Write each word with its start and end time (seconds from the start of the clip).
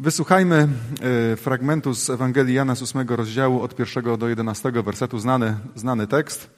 Wysłuchajmy 0.00 0.68
e, 1.32 1.36
fragmentu 1.36 1.94
z 1.94 2.10
Ewangelii 2.10 2.54
Jana 2.54 2.74
z 2.74 2.82
8 2.82 3.08
rozdziału 3.08 3.62
od 3.62 3.78
1 3.78 4.18
do 4.18 4.28
11 4.28 4.72
wersetu, 4.72 5.18
znany, 5.18 5.56
znany 5.74 6.06
tekst. 6.06 6.50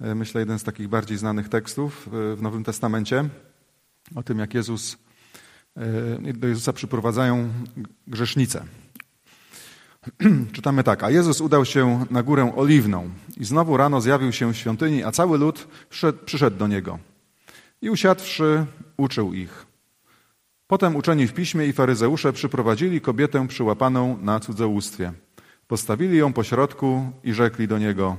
E, 0.00 0.14
myślę, 0.14 0.40
jeden 0.40 0.58
z 0.58 0.64
takich 0.64 0.88
bardziej 0.88 1.18
znanych 1.18 1.48
tekstów 1.48 2.08
e, 2.08 2.36
w 2.36 2.42
Nowym 2.42 2.64
Testamencie. 2.64 3.28
O 4.14 4.22
tym, 4.22 4.38
jak 4.38 4.54
Jezus, 4.54 4.98
do 6.34 6.48
Jezusa 6.48 6.72
przyprowadzają 6.72 7.48
grzesznice. 8.06 8.64
Czytamy 10.52 10.84
tak. 10.84 11.04
A 11.04 11.10
Jezus 11.10 11.40
udał 11.40 11.64
się 11.64 12.06
na 12.10 12.22
górę 12.22 12.52
oliwną 12.56 13.10
i 13.36 13.44
znowu 13.44 13.76
rano 13.76 14.00
zjawił 14.00 14.32
się 14.32 14.52
w 14.52 14.56
świątyni, 14.56 15.04
a 15.04 15.12
cały 15.12 15.38
lud 15.38 15.68
przyszedł, 15.90 16.18
przyszedł 16.24 16.56
do 16.56 16.66
niego. 16.66 16.98
I 17.82 17.90
usiadłszy, 17.90 18.66
uczył 18.96 19.34
ich. 19.34 19.67
Potem 20.68 20.96
uczeni 20.96 21.26
w 21.26 21.32
piśmie 21.32 21.66
i 21.66 21.72
faryzeusze 21.72 22.32
przyprowadzili 22.32 23.00
kobietę 23.00 23.48
przyłapaną 23.48 24.18
na 24.22 24.40
cudzołóstwie. 24.40 25.12
Postawili 25.66 26.16
ją 26.16 26.32
pośrodku 26.32 27.12
i 27.24 27.32
rzekli 27.32 27.68
do 27.68 27.78
niego: 27.78 28.16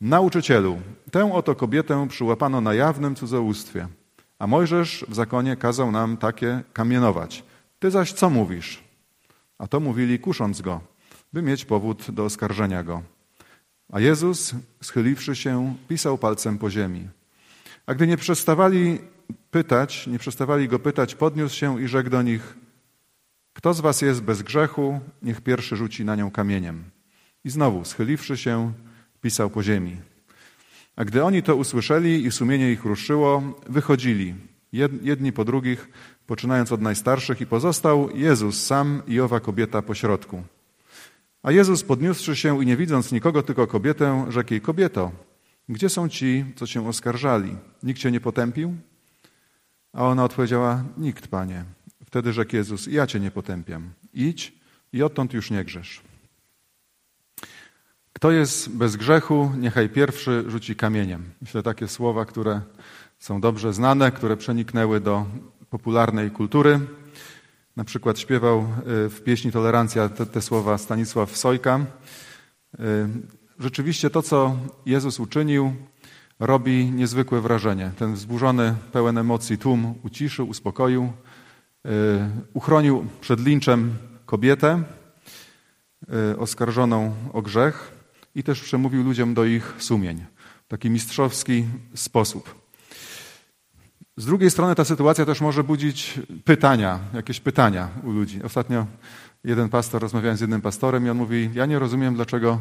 Nauczycielu, 0.00 0.80
tę 1.10 1.32
oto 1.34 1.54
kobietę 1.54 2.08
przyłapano 2.08 2.60
na 2.60 2.74
jawnym 2.74 3.14
cudzołóstwie, 3.14 3.88
a 4.38 4.46
Mojżesz 4.46 5.04
w 5.08 5.14
zakonie 5.14 5.56
kazał 5.56 5.90
nam 5.90 6.16
takie 6.16 6.62
kamienować. 6.72 7.44
Ty 7.78 7.90
zaś 7.90 8.12
co 8.12 8.30
mówisz? 8.30 8.84
A 9.58 9.66
to 9.66 9.80
mówili, 9.80 10.18
kusząc 10.18 10.60
go, 10.60 10.80
by 11.32 11.42
mieć 11.42 11.64
powód 11.64 12.10
do 12.10 12.24
oskarżenia 12.24 12.82
go. 12.82 13.02
A 13.92 14.00
Jezus, 14.00 14.54
schyliwszy 14.82 15.36
się, 15.36 15.74
pisał 15.88 16.18
palcem 16.18 16.58
po 16.58 16.70
ziemi. 16.70 17.08
A 17.86 17.94
gdy 17.94 18.06
nie 18.06 18.16
przestawali 18.16 18.98
pytać, 19.50 20.06
nie 20.06 20.18
przestawali 20.18 20.68
go 20.68 20.78
pytać, 20.78 21.14
podniósł 21.14 21.56
się 21.56 21.82
i 21.82 21.88
rzekł 21.88 22.10
do 22.10 22.22
nich: 22.22 22.56
Kto 23.52 23.74
z 23.74 23.80
was 23.80 24.02
jest 24.02 24.22
bez 24.22 24.42
grzechu, 24.42 25.00
niech 25.22 25.40
pierwszy 25.40 25.76
rzuci 25.76 26.04
na 26.04 26.16
nią 26.16 26.30
kamieniem. 26.30 26.84
I 27.44 27.50
znowu, 27.50 27.84
schyliwszy 27.84 28.36
się, 28.36 28.72
pisał 29.20 29.50
po 29.50 29.62
ziemi. 29.62 29.96
A 30.96 31.04
gdy 31.04 31.24
oni 31.24 31.42
to 31.42 31.56
usłyszeli 31.56 32.26
i 32.26 32.32
sumienie 32.32 32.72
ich 32.72 32.84
ruszyło, 32.84 33.60
wychodzili, 33.68 34.34
jedni 35.02 35.32
po 35.32 35.44
drugich, 35.44 35.88
poczynając 36.26 36.72
od 36.72 36.82
najstarszych, 36.82 37.40
i 37.40 37.46
pozostał 37.46 38.10
Jezus 38.16 38.66
sam 38.66 39.02
i 39.06 39.20
owa 39.20 39.40
kobieta 39.40 39.82
pośrodku. 39.82 40.42
A 41.42 41.52
Jezus, 41.52 41.82
podniósłszy 41.82 42.36
się 42.36 42.62
i 42.62 42.66
nie 42.66 42.76
widząc 42.76 43.12
nikogo, 43.12 43.42
tylko 43.42 43.66
kobietę, 43.66 44.26
rzekł 44.28 44.52
jej: 44.52 44.60
Kobieto, 44.60 45.12
gdzie 45.68 45.88
są 45.88 46.08
ci, 46.08 46.44
co 46.56 46.66
cię 46.66 46.88
oskarżali? 46.88 47.56
Nikt 47.82 48.00
cię 48.00 48.10
nie 48.10 48.20
potępił? 48.20 48.76
A 49.92 50.04
ona 50.04 50.24
odpowiedziała: 50.24 50.84
Nikt, 50.96 51.28
panie. 51.28 51.64
Wtedy 52.06 52.32
rzekł 52.32 52.56
Jezus: 52.56 52.86
Ja 52.86 53.06
cię 53.06 53.20
nie 53.20 53.30
potępiam. 53.30 53.90
Idź 54.14 54.52
i 54.92 55.02
odtąd 55.02 55.32
już 55.32 55.50
nie 55.50 55.64
grzesz. 55.64 56.02
Kto 58.12 58.30
jest 58.30 58.76
bez 58.76 58.96
grzechu, 58.96 59.50
niechaj 59.58 59.88
pierwszy 59.88 60.44
rzuci 60.46 60.76
kamieniem. 60.76 61.24
Myślę, 61.40 61.62
takie 61.62 61.88
słowa, 61.88 62.24
które 62.24 62.60
są 63.18 63.40
dobrze 63.40 63.72
znane, 63.72 64.12
które 64.12 64.36
przeniknęły 64.36 65.00
do 65.00 65.26
popularnej 65.70 66.30
kultury. 66.30 66.80
Na 67.76 67.84
przykład 67.84 68.18
śpiewał 68.18 68.60
y, 68.60 69.08
w 69.08 69.22
pieśni 69.24 69.52
Tolerancja 69.52 70.08
te, 70.08 70.26
te 70.26 70.42
słowa 70.42 70.78
Stanisław 70.78 71.36
Sojka. 71.36 71.80
Y, 72.80 72.80
rzeczywiście 73.58 74.10
to, 74.10 74.22
co 74.22 74.56
Jezus 74.86 75.20
uczynił, 75.20 75.74
robi 76.38 76.90
niezwykłe 76.90 77.40
wrażenie. 77.40 77.90
Ten 77.98 78.14
wzburzony, 78.14 78.74
pełen 78.92 79.18
emocji 79.18 79.58
tłum 79.58 79.94
uciszył, 80.02 80.48
uspokoił, 80.48 81.12
y, 81.86 81.90
uchronił 82.54 83.06
przed 83.20 83.40
linczem 83.40 83.94
kobietę 84.26 84.82
oskarżoną 86.38 87.14
o 87.32 87.42
grzech 87.42 87.92
i 88.34 88.42
też 88.42 88.60
przemówił 88.60 89.04
ludziom 89.04 89.34
do 89.34 89.44
ich 89.44 89.74
sumień 89.78 90.24
w 90.64 90.68
taki 90.68 90.90
mistrzowski 90.90 91.64
sposób. 91.94 92.54
Z 94.16 94.26
drugiej 94.26 94.50
strony 94.50 94.74
ta 94.74 94.84
sytuacja 94.84 95.24
też 95.24 95.40
może 95.40 95.64
budzić 95.64 96.20
pytania, 96.44 96.98
jakieś 97.14 97.40
pytania 97.40 97.88
u 98.04 98.10
ludzi. 98.10 98.42
Ostatnio 98.42 98.86
jeden 99.44 99.68
pastor, 99.68 100.02
rozmawiałem 100.02 100.36
z 100.36 100.40
jednym 100.40 100.60
pastorem 100.60 101.06
i 101.06 101.10
on 101.10 101.16
mówi, 101.16 101.50
ja 101.54 101.66
nie 101.66 101.78
rozumiem, 101.78 102.14
dlaczego 102.14 102.60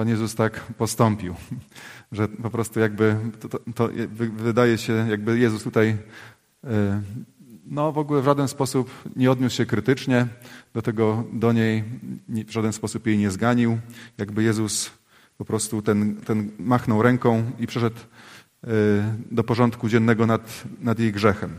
Pan 0.00 0.08
Jezus 0.08 0.34
tak 0.34 0.60
postąpił. 0.60 1.34
Że 2.12 2.28
po 2.28 2.50
prostu 2.50 2.80
jakby 2.80 3.16
to, 3.40 3.48
to, 3.48 3.58
to 3.74 3.88
wydaje 4.32 4.78
się, 4.78 4.92
jakby 5.10 5.38
Jezus 5.38 5.62
tutaj 5.62 5.96
e, 6.64 7.02
no 7.66 7.92
w 7.92 7.98
ogóle 7.98 8.22
w 8.22 8.24
żaden 8.24 8.48
sposób 8.48 8.90
nie 9.16 9.30
odniósł 9.30 9.56
się 9.56 9.66
krytycznie 9.66 10.26
do 10.74 10.82
tego, 10.82 11.24
do 11.32 11.52
niej, 11.52 11.84
w 12.28 12.50
żaden 12.50 12.72
sposób 12.72 13.06
jej 13.06 13.18
nie 13.18 13.30
zganił. 13.30 13.78
Jakby 14.18 14.42
Jezus 14.42 14.90
po 15.38 15.44
prostu 15.44 15.82
ten, 15.82 16.16
ten 16.16 16.50
machnął 16.58 17.02
ręką 17.02 17.50
i 17.58 17.66
przeszedł 17.66 18.00
Y, 18.68 19.02
do 19.30 19.44
porządku 19.44 19.88
dziennego 19.88 20.26
nad, 20.26 20.64
nad 20.80 20.98
jej 20.98 21.12
grzechem. 21.12 21.54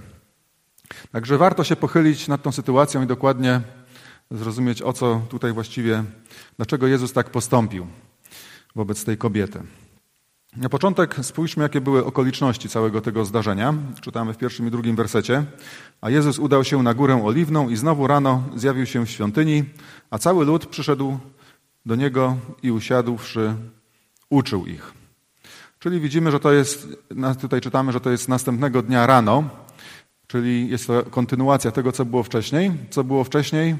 Także 1.11 1.37
warto 1.37 1.63
się 1.63 1.75
pochylić 1.75 2.27
nad 2.27 2.43
tą 2.43 2.51
sytuacją 2.51 3.03
i 3.03 3.07
dokładnie 3.07 3.61
zrozumieć, 4.31 4.81
o 4.81 4.93
co 4.93 5.21
tutaj 5.29 5.53
właściwie, 5.53 6.03
dlaczego 6.57 6.87
Jezus 6.87 7.13
tak 7.13 7.29
postąpił 7.29 7.87
wobec 8.75 9.05
tej 9.05 9.17
kobiety. 9.17 9.63
Na 10.57 10.69
początek 10.69 11.15
spójrzmy, 11.21 11.63
jakie 11.63 11.81
były 11.81 12.05
okoliczności 12.05 12.69
całego 12.69 13.01
tego 13.01 13.25
zdarzenia. 13.25 13.73
Czytamy 14.01 14.33
w 14.33 14.37
pierwszym 14.37 14.67
i 14.67 14.71
drugim 14.71 14.95
wersecie. 14.95 15.43
A 16.01 16.09
Jezus 16.09 16.39
udał 16.39 16.63
się 16.63 16.83
na 16.83 16.93
górę 16.93 17.25
oliwną 17.25 17.69
i 17.69 17.75
znowu 17.75 18.07
rano 18.07 18.43
zjawił 18.55 18.85
się 18.85 19.05
w 19.05 19.09
świątyni, 19.09 19.63
a 20.09 20.17
cały 20.17 20.45
lud 20.45 20.65
przyszedł 20.65 21.19
do 21.85 21.95
niego 21.95 22.37
i 22.63 22.71
usiadłszy, 22.71 23.53
uczył 24.29 24.65
ich. 24.65 24.93
Czyli 25.79 25.99
widzimy, 25.99 26.31
że 26.31 26.39
to 26.39 26.51
jest, 26.51 26.87
tutaj 27.41 27.61
czytamy, 27.61 27.91
że 27.91 27.99
to 27.99 28.09
jest 28.09 28.29
następnego 28.29 28.81
dnia 28.81 29.07
rano, 29.07 29.49
czyli 30.27 30.69
jest 30.69 30.87
to 30.87 31.03
kontynuacja 31.03 31.71
tego, 31.71 31.91
co 31.91 32.05
było 32.05 32.23
wcześniej. 32.23 32.71
Co 32.89 33.03
było 33.03 33.23
wcześniej? 33.23 33.75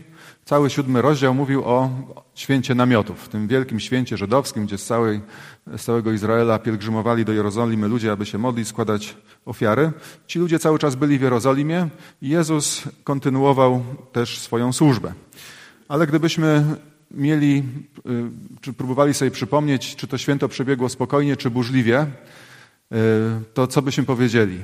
Cały 0.46 0.69
siódmy 0.69 1.02
rozdział 1.02 1.34
mówił 1.34 1.63
o 1.66 1.90
święcie 2.35 2.75
namiotów, 2.75 3.29
tym 3.29 3.47
wielkim 3.47 3.79
święcie 3.79 4.18
żydowskim, 4.18 4.66
gdzie 4.66 4.78
z, 4.78 4.85
całej, 4.85 5.22
z 5.78 5.84
całego 5.84 6.12
Izraela 6.12 6.59
pielgrzymowali 6.59 7.25
do 7.25 7.34
Jerozolimy 7.34 7.88
ludzie, 7.88 8.12
aby 8.12 8.25
się 8.25 8.38
modlić, 8.38 8.68
składać 8.68 9.18
ofiary. 9.46 9.91
Ci 10.28 10.40
ludzie 10.40 10.59
cały 10.59 10.79
czas 10.79 10.96
byli 10.96 11.19
w 11.19 11.22
Jerozolimie 11.22 11.90
i 12.22 12.29
Jezus 12.29 12.84
kontynuował 13.03 13.84
też 14.12 14.40
swoją 14.40 14.74
służbę. 14.74 15.13
Ale 15.88 16.07
gdybyśmy 16.07 16.66
mieli, 17.12 17.63
y, 17.97 18.62
czy 18.62 18.73
próbowali 18.73 19.13
sobie 19.13 19.31
przypomnieć, 19.31 19.96
czy 19.96 20.08
to 20.08 20.18
święto 20.18 20.50
przebiegło 20.50 20.90
spokojnie, 20.90 21.38
czy 21.38 21.50
burzliwie, 21.50 22.02
y, 22.02 22.96
to 23.53 23.68
co 23.68 23.81
byśmy 23.81 24.03
powiedzieli 24.03 24.59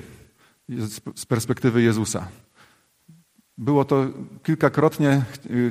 z 1.16 1.26
perspektywy 1.26 1.82
Jezusa? 1.82 2.28
Było 3.58 3.86
to 3.86 4.06
kilkakrotnie, 4.44 5.22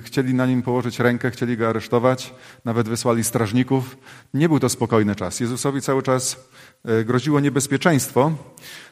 chcieli 0.02 0.34
na 0.34 0.46
nim 0.46 0.62
położyć 0.62 1.00
rękę, 1.00 1.30
chcieli 1.30 1.56
go 1.56 1.68
aresztować, 1.68 2.34
nawet 2.64 2.88
wysłali 2.88 3.24
strażników. 3.24 3.96
Nie 4.34 4.48
był 4.48 4.60
to 4.60 4.68
spokojny 4.68 5.14
czas. 5.14 5.40
Jezusowi 5.40 5.80
cały 5.80 6.02
czas 6.02 6.48
groziło 7.04 7.40
niebezpieczeństwo. 7.40 8.32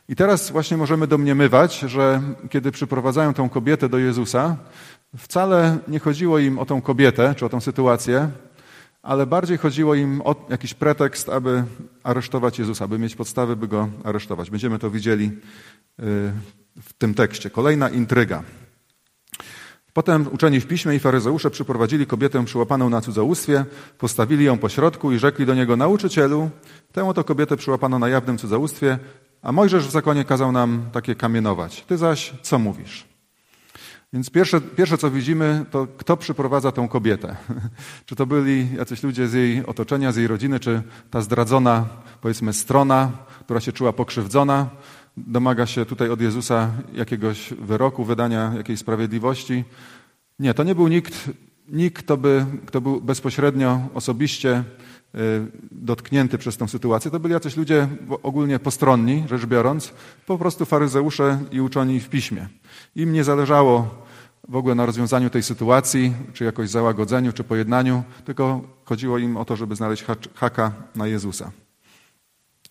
I 0.08 0.16
teraz 0.16 0.50
właśnie 0.50 0.76
możemy 0.76 1.06
domniemywać, 1.06 1.78
że 1.78 2.22
kiedy 2.50 2.72
przyprowadzają 2.72 3.34
tą 3.34 3.48
kobietę 3.48 3.88
do 3.88 3.98
Jezusa, 3.98 4.56
Wcale 5.18 5.78
nie 5.88 5.98
chodziło 5.98 6.38
im 6.38 6.58
o 6.58 6.66
tą 6.66 6.82
kobietę 6.82 7.34
czy 7.34 7.46
o 7.46 7.48
tą 7.48 7.60
sytuację, 7.60 8.30
ale 9.02 9.26
bardziej 9.26 9.58
chodziło 9.58 9.94
im 9.94 10.22
o 10.24 10.46
jakiś 10.48 10.74
pretekst, 10.74 11.28
aby 11.28 11.64
aresztować 12.02 12.58
Jezusa, 12.58 12.84
aby 12.84 12.98
mieć 12.98 13.16
podstawy, 13.16 13.56
by 13.56 13.68
go 13.68 13.88
aresztować. 14.04 14.50
Będziemy 14.50 14.78
to 14.78 14.90
widzieli 14.90 15.24
y, 15.24 15.32
w 16.82 16.92
tym 16.98 17.14
tekście. 17.14 17.50
Kolejna 17.50 17.88
intryga. 17.88 18.42
Potem 19.94 20.26
uczeni 20.32 20.60
w 20.60 20.66
piśmie 20.66 20.94
i 20.94 20.98
faryzeusze 20.98 21.50
przyprowadzili 21.50 22.06
kobietę 22.06 22.44
przyłapaną 22.44 22.90
na 22.90 23.00
cudzołóstwie, 23.00 23.64
postawili 23.98 24.44
ją 24.44 24.58
po 24.58 24.68
środku 24.68 25.12
i 25.12 25.18
rzekli 25.18 25.46
do 25.46 25.54
niego, 25.54 25.76
nauczycielu, 25.76 26.50
tę 26.92 27.08
oto 27.08 27.24
kobietę 27.24 27.56
przyłapano 27.56 27.98
na 27.98 28.08
jawnym 28.08 28.38
cudzołóstwie, 28.38 28.98
a 29.42 29.52
Mojżesz 29.52 29.86
w 29.86 29.90
zakonie 29.90 30.24
kazał 30.24 30.52
nam 30.52 30.84
takie 30.92 31.14
kamienować. 31.14 31.84
Ty 31.88 31.96
zaś 31.96 32.32
co 32.42 32.58
mówisz? 32.58 33.04
Więc 34.12 34.30
pierwsze, 34.30 34.60
pierwsze, 34.60 34.98
co 34.98 35.10
widzimy, 35.10 35.64
to 35.70 35.86
kto 35.96 36.16
przyprowadza 36.16 36.72
tą 36.72 36.88
kobietę. 36.88 37.36
czy 38.06 38.16
to 38.16 38.26
byli 38.26 38.68
jacyś 38.76 39.02
ludzie 39.02 39.28
z 39.28 39.32
jej 39.32 39.66
otoczenia, 39.66 40.12
z 40.12 40.16
jej 40.16 40.26
rodziny, 40.26 40.60
czy 40.60 40.82
ta 41.10 41.20
zdradzona, 41.20 41.86
powiedzmy, 42.20 42.52
strona, 42.52 43.10
która 43.40 43.60
się 43.60 43.72
czuła 43.72 43.92
pokrzywdzona, 43.92 44.66
domaga 45.16 45.66
się 45.66 45.86
tutaj 45.86 46.10
od 46.10 46.20
Jezusa 46.20 46.70
jakiegoś 46.92 47.54
wyroku, 47.58 48.04
wydania 48.04 48.52
jakiejś 48.56 48.78
sprawiedliwości. 48.78 49.64
Nie, 50.38 50.54
to 50.54 50.64
nie 50.64 50.74
był 50.74 50.88
nikt, 50.88 51.30
nikt 51.68 52.02
kto, 52.02 52.16
by, 52.16 52.46
kto 52.66 52.80
był 52.80 53.00
bezpośrednio, 53.00 53.80
osobiście 53.94 54.64
y, 55.14 55.18
dotknięty 55.70 56.38
przez 56.38 56.56
tę 56.56 56.68
sytuację. 56.68 57.10
To 57.10 57.20
byli 57.20 57.34
jacyś 57.34 57.56
ludzie 57.56 57.88
ogólnie 58.22 58.58
postronni, 58.58 59.24
rzecz 59.28 59.46
biorąc, 59.46 59.92
po 60.26 60.38
prostu 60.38 60.64
faryzeusze 60.64 61.38
i 61.52 61.60
uczoni 61.60 62.00
w 62.00 62.08
piśmie. 62.08 62.48
Im 62.96 63.12
nie 63.12 63.24
zależało 63.24 64.04
w 64.48 64.56
ogóle 64.56 64.74
na 64.74 64.86
rozwiązaniu 64.86 65.30
tej 65.30 65.42
sytuacji, 65.42 66.12
czy 66.32 66.44
jakoś 66.44 66.70
załagodzeniu, 66.70 67.32
czy 67.32 67.44
pojednaniu, 67.44 68.02
tylko 68.24 68.60
chodziło 68.84 69.18
im 69.18 69.36
o 69.36 69.44
to, 69.44 69.56
żeby 69.56 69.76
znaleźć 69.76 70.04
haka 70.34 70.72
na 70.94 71.06
Jezusa. 71.06 71.50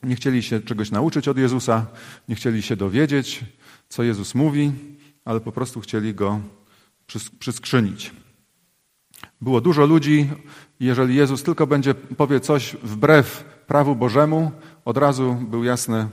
Nie 0.03 0.15
chcieli 0.15 0.43
się 0.43 0.61
czegoś 0.61 0.91
nauczyć 0.91 1.27
od 1.27 1.37
Jezusa, 1.37 1.85
nie 2.29 2.35
chcieli 2.35 2.61
się 2.61 2.75
dowiedzieć, 2.75 3.45
co 3.89 4.03
Jezus 4.03 4.35
mówi, 4.35 4.71
ale 5.25 5.39
po 5.39 5.51
prostu 5.51 5.81
chcieli 5.81 6.13
go 6.13 6.39
przyskrzynić. 7.39 8.11
Było 9.41 9.61
dużo 9.61 9.85
ludzi, 9.85 10.29
jeżeli 10.79 11.15
Jezus 11.15 11.43
tylko 11.43 11.67
będzie 11.67 11.93
powie 11.93 12.39
coś 12.39 12.75
wbrew 12.83 13.43
prawu 13.67 13.95
Bożemu, 13.95 14.51
od 14.85 14.97
razu 14.97 15.33
był 15.49 15.63
jasny 15.63 16.07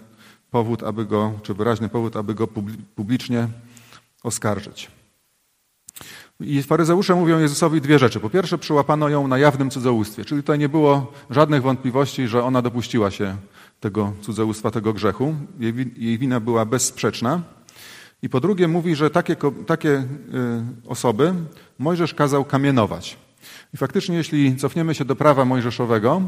powód, 0.50 0.82
aby 0.82 1.06
go, 1.06 1.32
czy 1.42 1.54
wyraźny 1.54 1.88
powód, 1.88 2.16
aby 2.16 2.34
go 2.34 2.46
publicznie 2.94 3.48
oskarżyć. 4.22 4.90
I 6.40 6.62
faryzeusze 6.62 7.14
mówią 7.14 7.38
Jezusowi 7.38 7.80
dwie 7.80 7.98
rzeczy. 7.98 8.20
Po 8.20 8.30
pierwsze, 8.30 8.58
przyłapano 8.58 9.08
ją 9.08 9.28
na 9.28 9.38
jawnym 9.38 9.70
cudzołóstwie, 9.70 10.24
czyli 10.24 10.42
tutaj 10.42 10.58
nie 10.58 10.68
było 10.68 11.12
żadnych 11.30 11.62
wątpliwości, 11.62 12.28
że 12.28 12.44
ona 12.44 12.62
dopuściła 12.62 13.10
się 13.10 13.36
tego 13.80 14.12
cudzołóstwa, 14.22 14.70
tego 14.70 14.92
grzechu. 14.92 15.34
Jej, 15.58 15.74
jej 15.96 16.18
wina 16.18 16.40
była 16.40 16.64
bezsprzeczna. 16.64 17.42
I 18.22 18.28
po 18.28 18.40
drugie 18.40 18.68
mówi, 18.68 18.94
że 18.94 19.10
takie, 19.10 19.36
takie 19.66 19.90
y, 19.90 20.04
osoby 20.88 21.34
Mojżesz 21.78 22.14
kazał 22.14 22.44
kamienować. 22.44 23.18
I 23.74 23.76
faktycznie, 23.76 24.16
jeśli 24.16 24.56
cofniemy 24.56 24.94
się 24.94 25.04
do 25.04 25.16
prawa 25.16 25.44
mojżeszowego, 25.44 26.22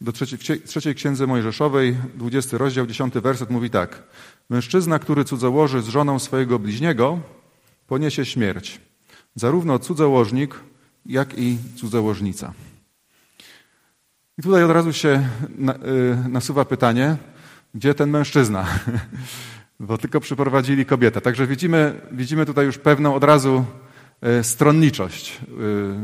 do 0.00 0.12
trzeciej, 0.12 0.38
trzeciej 0.66 0.94
księdze 0.94 1.26
mojżeszowej, 1.26 1.96
20 2.14 2.58
rozdział, 2.58 2.86
10 2.86 3.14
werset 3.14 3.50
mówi 3.50 3.70
tak. 3.70 4.02
Mężczyzna, 4.50 4.98
który 4.98 5.24
cudzołoży 5.24 5.82
z 5.82 5.88
żoną 5.88 6.18
swojego 6.18 6.58
bliźniego, 6.58 7.20
poniesie 7.86 8.24
śmierć. 8.24 8.80
Zarówno 9.34 9.78
cudzołożnik, 9.78 10.60
jak 11.06 11.38
i 11.38 11.58
cudzołożnica. 11.76 12.52
I 14.42 14.44
tutaj 14.44 14.64
od 14.64 14.70
razu 14.70 14.92
się 14.92 15.28
y, 16.24 16.28
nasuwa 16.28 16.64
pytanie, 16.64 17.16
gdzie 17.74 17.94
ten 17.94 18.10
mężczyzna? 18.10 18.66
Bo 19.80 19.98
tylko 19.98 20.20
przyprowadzili 20.20 20.86
kobietę. 20.86 21.20
Także 21.20 21.46
widzimy, 21.46 22.00
widzimy 22.12 22.46
tutaj 22.46 22.66
już 22.66 22.78
pewną 22.78 23.14
od 23.14 23.24
razu 23.24 23.64
y, 24.40 24.44
stronniczość 24.44 25.40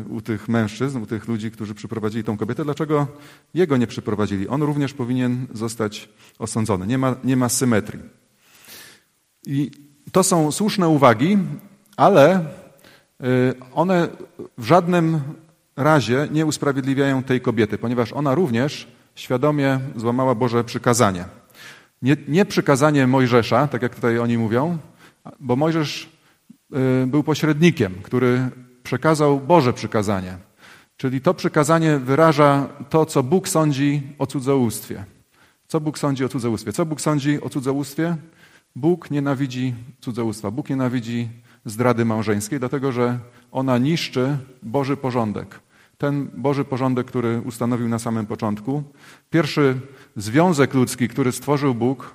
y, 0.09 0.11
u 0.11 0.21
tych 0.21 0.49
mężczyzn, 0.49 0.99
u 0.99 1.07
tych 1.07 1.29
ludzi, 1.29 1.51
którzy 1.51 1.75
przyprowadzili 1.75 2.25
tą 2.25 2.37
kobietę. 2.37 2.65
Dlaczego 2.65 3.07
jego 3.55 3.77
nie 3.77 3.87
przyprowadzili? 3.87 4.49
On 4.49 4.63
również 4.63 4.93
powinien 4.95 5.47
zostać 5.53 6.09
osądzony. 6.39 6.87
Nie 6.87 6.99
ma, 6.99 7.15
nie 7.25 7.37
ma 7.37 7.49
symetrii. 7.49 8.03
I 9.47 9.71
to 10.13 10.23
są 10.23 10.53
słuszne 10.53 10.89
uwagi, 10.89 11.39
ale 11.97 12.45
one 13.75 14.09
w 14.59 14.65
żadnym 14.65 15.21
razie 15.79 16.29
nie 16.31 16.47
usprawiedliwiają 16.47 17.23
tej 17.23 17.41
kobiety, 17.41 17.79
ponieważ 17.79 18.13
ona 18.13 18.35
również 18.35 18.89
świadomie 19.15 19.81
złamała 19.97 20.35
Boże 20.35 20.65
przykazanie. 20.65 21.25
Nie, 22.03 22.17
nie 22.29 22.45
przykazanie 22.45 23.07
Mojżesza, 23.07 23.69
tak 23.69 23.83
jak 23.83 23.95
tutaj 23.95 24.19
oni 24.19 24.39
mówią, 24.39 24.79
bo 25.41 25.57
Mojżesz 25.57 26.09
y, 27.03 27.07
był 27.07 27.23
pośrednikiem, 27.23 27.95
który 28.03 28.51
przekazał 28.83 29.41
Boże 29.41 29.73
przykazanie. 29.73 30.37
Czyli 30.97 31.21
to 31.21 31.35
przykazanie 31.35 31.99
wyraża 31.99 32.69
to, 32.91 33.07
co 33.07 33.23
Bóg 33.23 33.49
sądzi 33.49 34.03
o 34.19 34.27
cudzołóstwie. 34.27 35.05
Co 35.69 35.81
Bóg 35.81 35.99
sądzi 35.99 36.25
o 36.25 36.29
cudzołóstwie? 36.29 36.73
Co 36.73 36.87
Bóg 36.87 37.01
sądzi 37.01 37.43
o 37.43 37.49
cudzołóstwie? 37.49 38.17
Bóg 38.77 39.11
nienawidzi 39.11 39.75
cudzołóstwa. 40.01 40.51
Bóg 40.51 40.71
nienawidzi 40.71 41.29
zdrady 41.65 42.05
małżeńskiej, 42.05 42.59
dlatego 42.59 42.93
że 42.93 43.19
ona 43.53 43.79
niszczy 43.79 44.37
Boży 44.63 44.97
porządek 44.97 45.61
ten 45.99 46.31
Boży 46.37 46.65
porządek, 46.65 47.07
który 47.07 47.41
ustanowił 47.41 47.89
na 47.89 47.99
samym 47.99 48.27
początku. 48.27 48.83
Pierwszy 49.31 49.81
związek 50.17 50.75
ludzki, 50.75 51.09
który 51.09 51.33
stworzył 51.33 51.75
Bóg, 51.75 52.15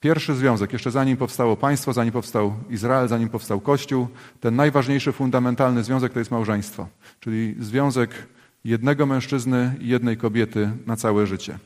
pierwszy 0.00 0.34
związek, 0.34 0.72
jeszcze 0.72 0.90
zanim 0.90 1.16
powstało 1.16 1.56
państwo, 1.56 1.92
zanim 1.92 2.12
powstał 2.12 2.54
Izrael, 2.70 3.08
zanim 3.08 3.28
powstał 3.28 3.60
Kościół, 3.60 4.08
ten 4.40 4.56
najważniejszy, 4.56 5.12
fundamentalny 5.12 5.84
związek 5.84 6.12
to 6.12 6.18
jest 6.18 6.30
małżeństwo, 6.30 6.88
czyli 7.20 7.54
związek 7.60 8.10
jednego 8.64 9.06
mężczyzny 9.06 9.74
i 9.80 9.88
jednej 9.88 10.16
kobiety 10.16 10.70
na 10.86 10.96
całe 10.96 11.26
życie. 11.26 11.58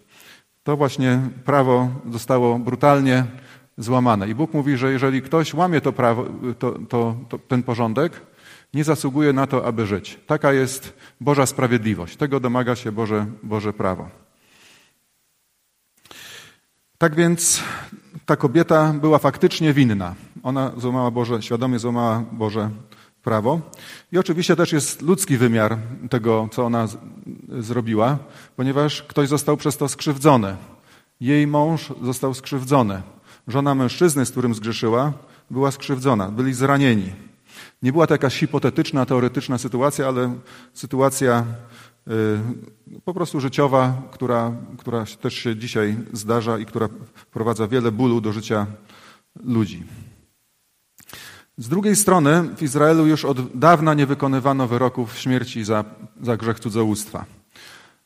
To 0.63 0.77
właśnie 0.77 1.21
prawo 1.45 1.89
zostało 2.11 2.59
brutalnie 2.59 3.25
złamane. 3.79 4.29
I 4.29 4.35
Bóg 4.35 4.55
mówi, 4.55 4.77
że 4.77 4.93
jeżeli 4.93 5.23
ktoś 5.23 5.55
łamie 5.55 5.81
to 5.81 5.93
prawo, 5.93 6.27
to, 6.59 6.73
to, 6.89 7.17
to 7.29 7.39
ten 7.39 7.63
porządek, 7.63 8.21
nie 8.75 8.85
zasługuje 8.85 9.33
na 9.33 9.47
to, 9.47 9.67
aby 9.67 9.87
żyć. 9.87 10.19
Taka 10.27 10.53
jest 10.53 10.95
Boża 11.21 11.47
sprawiedliwość. 11.47 12.17
Tego 12.17 12.41
domaga 12.41 12.77
się 12.77 12.93
Boże, 12.93 13.27
Boże 13.43 13.73
prawo. 13.73 14.09
Tak 16.99 17.15
więc 17.15 17.63
ta 18.27 18.37
kobieta 18.37 18.93
była 18.93 19.19
faktycznie 19.19 19.73
winna. 19.73 20.15
Ona 20.43 20.73
złamała 20.77 21.11
Boże, 21.11 21.43
świadomie 21.43 21.79
złamała 21.79 22.25
Boże 22.33 22.71
prawo. 23.23 23.61
I 24.13 24.19
oczywiście 24.19 24.57
też 24.57 24.73
jest 24.73 25.03
ludzki 25.03 25.37
wymiar 25.37 25.79
tego, 26.11 26.49
co 26.53 26.65
ona 26.67 26.87
z, 26.87 26.97
zrobiła, 27.59 28.19
ponieważ 28.57 29.03
ktoś 29.03 29.29
został 29.29 29.57
przez 29.57 29.77
to 29.77 29.89
skrzywdzony. 29.89 30.57
Jej 31.21 31.47
mąż 31.47 31.93
został 32.03 32.35
skrzywdzony. 32.35 33.03
Żona 33.49 33.75
mężczyzny, 33.75 34.27
z 34.27 34.31
którym 34.31 34.55
zgrzeszyła, 34.55 35.13
była 35.51 35.71
skrzywdzona. 35.71 36.29
Byli 36.29 36.55
zranieni. 36.55 37.13
Nie 37.83 37.93
była 37.93 38.07
to 38.07 38.15
jakaś 38.15 38.39
hipotetyczna, 38.39 39.07
teoretyczna 39.07 39.59
sytuacja, 39.59 40.09
ale 40.09 40.35
sytuacja 40.75 41.45
y, 42.09 43.01
po 43.05 43.15
prostu 43.15 43.41
życiowa, 43.41 44.03
która, 44.11 44.53
która 44.79 45.05
też 45.21 45.35
się 45.35 45.57
dzisiaj 45.57 45.97
zdarza 46.13 46.59
i 46.59 46.67
która 46.67 46.89
wprowadza 47.15 47.69
wiele 47.69 47.93
bólu 47.93 48.21
do 48.21 48.33
życia 48.33 48.67
ludzi. 49.45 49.85
Z 51.57 51.69
drugiej 51.69 51.97
strony 51.97 52.43
w 52.57 52.63
Izraelu 52.63 53.07
już 53.07 53.25
od 53.25 53.59
dawna 53.59 53.95
nie 53.95 54.07
wykonywano 54.07 54.69
wyroków 54.69 55.19
śmierci 55.19 55.65
za, 55.65 55.85
za 56.21 56.37
grzech 56.37 56.61
cudzołóstwa. 56.61 57.40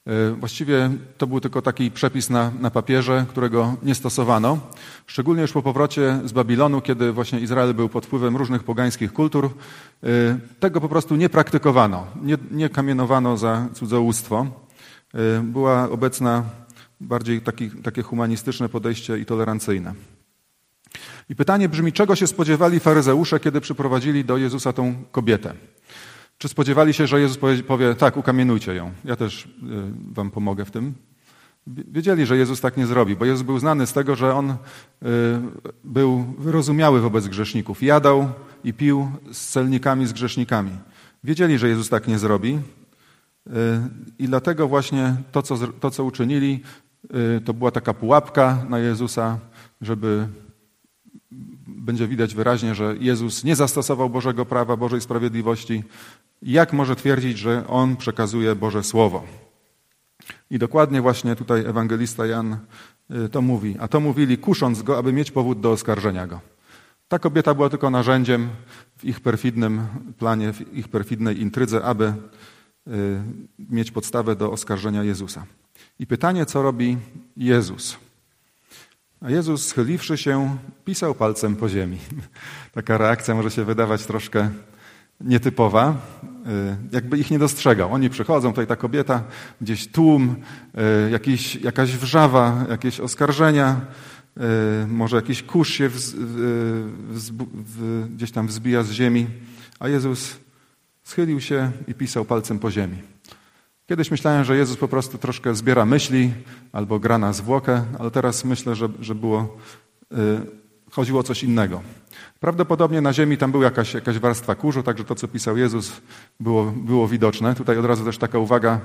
E, 0.06 0.31
właściwie 0.31 0.91
to 1.19 1.27
był 1.27 1.41
tylko 1.41 1.62
taki 1.62 1.91
przepis 1.91 2.31
na, 2.31 2.53
na 2.61 2.71
papierze, 2.71 3.27
którego 3.29 3.77
nie 3.83 3.95
stosowano. 3.95 4.59
Szczególnie 5.06 5.43
już 5.43 5.53
po 5.53 5.62
powrocie 5.62 6.21
z 6.25 6.33
Babilonu, 6.33 6.81
kiedy 6.81 7.12
właśnie 7.12 7.41
Izrael 7.41 7.75
był 7.75 7.89
pod 7.89 8.06
wpływem 8.06 8.37
różnych 8.37 8.65
pogańskich 8.65 9.12
kultur, 9.12 9.51
e, 10.03 10.09
tego 10.61 10.81
po 10.81 10.89
prostu 10.89 11.17
nie 11.17 11.29
praktykowano. 11.29 12.06
Nie, 12.23 12.37
nie 12.51 12.69
kamienowano 12.69 13.37
za 13.37 13.69
cudzołóstwo. 13.75 14.46
E, 15.15 15.41
była 15.43 15.91
obecna 15.91 16.43
bardziej 17.01 17.41
taki, 17.41 17.70
takie 17.70 18.03
humanistyczne 18.03 18.69
podejście 18.69 19.19
i 19.19 19.27
tolerancyjne. 19.27 19.94
I 21.29 21.37
pytanie 21.37 21.69
brzmi, 21.69 21.93
czego 21.93 22.17
się 22.17 22.27
spodziewali 22.27 22.81
faryzeusze, 22.81 23.41
kiedy 23.41 23.61
przyprowadzili 23.61 24.25
do 24.25 24.37
Jezusa 24.37 24.73
tą 24.73 24.94
kobietę? 25.13 25.55
Czy 26.38 26.48
spodziewali 26.48 26.94
się, 26.94 27.06
że 27.06 27.20
Jezus 27.20 27.38
powie, 27.38 27.62
powie 27.62 27.94
tak, 27.94 28.17
ukamienujcie 28.17 28.74
ją. 28.74 28.93
Ja 29.05 29.17
też 29.17 29.44
y, 29.44 29.48
wam 30.12 30.31
pomogę 30.31 30.64
w 30.64 30.70
tym. 30.70 30.94
Wiedzieli, 31.67 32.26
że 32.26 32.36
Jezus 32.36 32.60
tak 32.60 32.76
nie 32.76 32.86
zrobi, 32.86 33.17
bo 33.17 33.24
Jezus 33.24 33.43
był 33.43 33.58
znany 33.58 33.86
z 33.86 33.93
tego, 33.93 34.17
że 34.17 34.34
On 34.34 34.50
y, 34.50 34.56
był 35.84 36.24
wyrozumiały 36.38 37.00
wobec 37.00 37.29
grzeszników. 37.29 37.82
Jadał 37.82 38.31
i 38.64 38.72
pił 38.72 39.10
z 39.32 39.48
celnikami, 39.48 40.06
z 40.06 40.12
grzesznikami. 40.12 40.70
Wiedzieli, 41.24 41.58
że 41.58 41.69
Jezus 41.69 41.88
tak 41.88 42.08
nie 42.08 42.19
zrobi 42.19 42.58
y, 43.46 43.50
i 44.19 44.26
dlatego 44.26 44.69
właśnie 44.69 45.17
to, 45.32 45.43
co, 45.43 45.56
to, 45.56 45.91
co 45.91 46.05
uczynili, 46.05 46.60
to 47.44 47.55
była 47.55 47.70
taka 47.70 47.94
pułapka 47.94 48.67
na 48.69 48.79
Jezusa, 48.79 49.38
żeby 49.81 50.29
będzie 51.67 52.08
widać 52.08 52.34
wyraźnie, 52.34 52.74
że 52.74 52.94
Jezus 53.00 53.44
nie 53.44 53.56
zastosował 53.56 54.10
Bożego 54.10 54.46
prawa, 54.46 54.76
Bożej 54.76 55.00
sprawiedliwości. 55.00 55.84
Jak 56.43 56.72
może 56.72 56.96
twierdzić, 56.96 57.38
że 57.38 57.67
On 57.69 57.96
przekazuje 57.96 58.55
Boże 58.55 58.82
Słowo? 58.82 59.24
I 60.50 60.58
dokładnie 60.58 61.03
właśnie 61.03 61.36
tutaj 61.36 61.60
ewangelista 61.67 62.26
Jan 62.26 62.56
y, 63.10 63.29
to 63.29 63.43
mówi. 63.43 63.76
A 63.81 63.88
to 63.88 64.00
mówili, 64.00 64.38
kusząc 64.38 64.82
go, 64.82 64.98
aby 64.98 65.12
mieć 65.12 65.31
powód 65.31 65.60
do 65.60 65.70
oskarżenia 65.70 66.26
go. 66.26 66.41
Ta 67.08 67.19
kobieta 67.19 67.55
była 67.55 67.69
tylko 67.70 67.91
narzędziem 67.91 68.48
w 68.96 69.05
ich 69.05 69.20
perfidnym 69.20 69.86
planie, 70.19 70.53
w 70.53 70.76
ich 70.76 70.88
perfidnej 70.88 71.41
intrydze, 71.41 71.84
aby 71.84 72.05
y, 72.05 72.12
mieć 73.58 73.91
podstawę 73.91 74.36
do 74.36 74.53
oskarżenia 74.53 75.05
Jezusa. 75.05 75.46
I 75.98 76.06
pytanie, 76.06 76.46
co 76.46 76.62
robi 76.62 76.96
Jezus? 77.36 77.96
A 79.20 79.31
Jezus, 79.31 79.67
schyliwszy 79.67 80.19
się, 80.19 80.56
pisał 80.84 81.14
palcem 81.14 81.56
po 81.56 81.69
ziemi. 81.69 81.98
Taka 82.72 82.98
reakcja 82.98 83.34
może 83.34 83.50
się 83.50 83.64
wydawać 83.64 84.06
troszkę 84.06 84.50
nietypowa, 85.21 85.97
y, 86.25 86.77
jakby 86.93 87.19
ich 87.19 87.31
nie 87.31 87.39
dostrzegał. 87.39 87.93
Oni 87.93 88.11
przychodzą, 88.11 88.51
tutaj 88.51 88.67
ta 88.67 88.77
kobieta, 88.77 89.23
gdzieś 89.61 89.89
tłum, 89.89 90.37
y, 91.06 91.11
jakiś, 91.11 91.56
jakaś 91.56 91.97
wrzawa, 91.97 92.67
jakieś 92.71 93.01
oskarżenia, 93.01 93.81
y, 94.37 94.87
może 94.87 95.17
jakiś 95.17 95.43
kurz 95.43 95.71
się 95.71 95.89
wz, 95.89 96.15
wz, 97.09 97.31
w, 97.53 98.06
gdzieś 98.15 98.31
tam 98.31 98.47
wzbija 98.47 98.83
z 98.83 98.91
ziemi, 98.91 99.27
a 99.81 99.89
Jezus 99.89 100.37
schylił 101.03 101.41
się 101.41 101.71
i 101.89 101.94
pisał 101.94 102.25
palcem 102.25 102.59
po 102.59 102.71
ziemi. 102.71 102.97
Kiedyś 103.87 104.11
myślałem, 104.11 104.44
że 104.44 104.56
Jezus 104.56 104.77
po 104.77 104.89
prostu 104.89 105.19
troszkę 105.19 105.55
zbiera 105.55 105.85
myśli 105.85 106.33
albo 106.73 106.99
gra 106.99 107.19
na 107.19 107.33
zwłokę, 107.33 107.85
ale 107.99 108.11
teraz 108.11 108.44
myślę, 108.44 108.75
że, 108.75 108.89
że 109.01 109.15
było, 109.15 109.59
chodziło 110.91 111.21
o 111.21 111.23
coś 111.23 111.44
innego. 111.44 111.83
Prawdopodobnie 112.41 113.00
na 113.00 113.12
ziemi 113.12 113.38
tam 113.38 113.53
była 113.53 113.64
jakaś, 113.64 113.94
jakaś 113.94 114.19
warstwa 114.19 114.55
kurzu, 114.55 114.82
także 114.82 115.05
to, 115.05 115.14
co 115.14 115.29
pisał 115.29 115.56
Jezus, 115.56 115.93
było, 116.41 116.64
było 116.64 117.08
widoczne. 117.08 117.55
Tutaj 117.55 117.79
od 117.79 117.84
razu 117.84 118.05
też 118.05 118.19
taka 118.19 118.38
uwaga, 118.38 118.81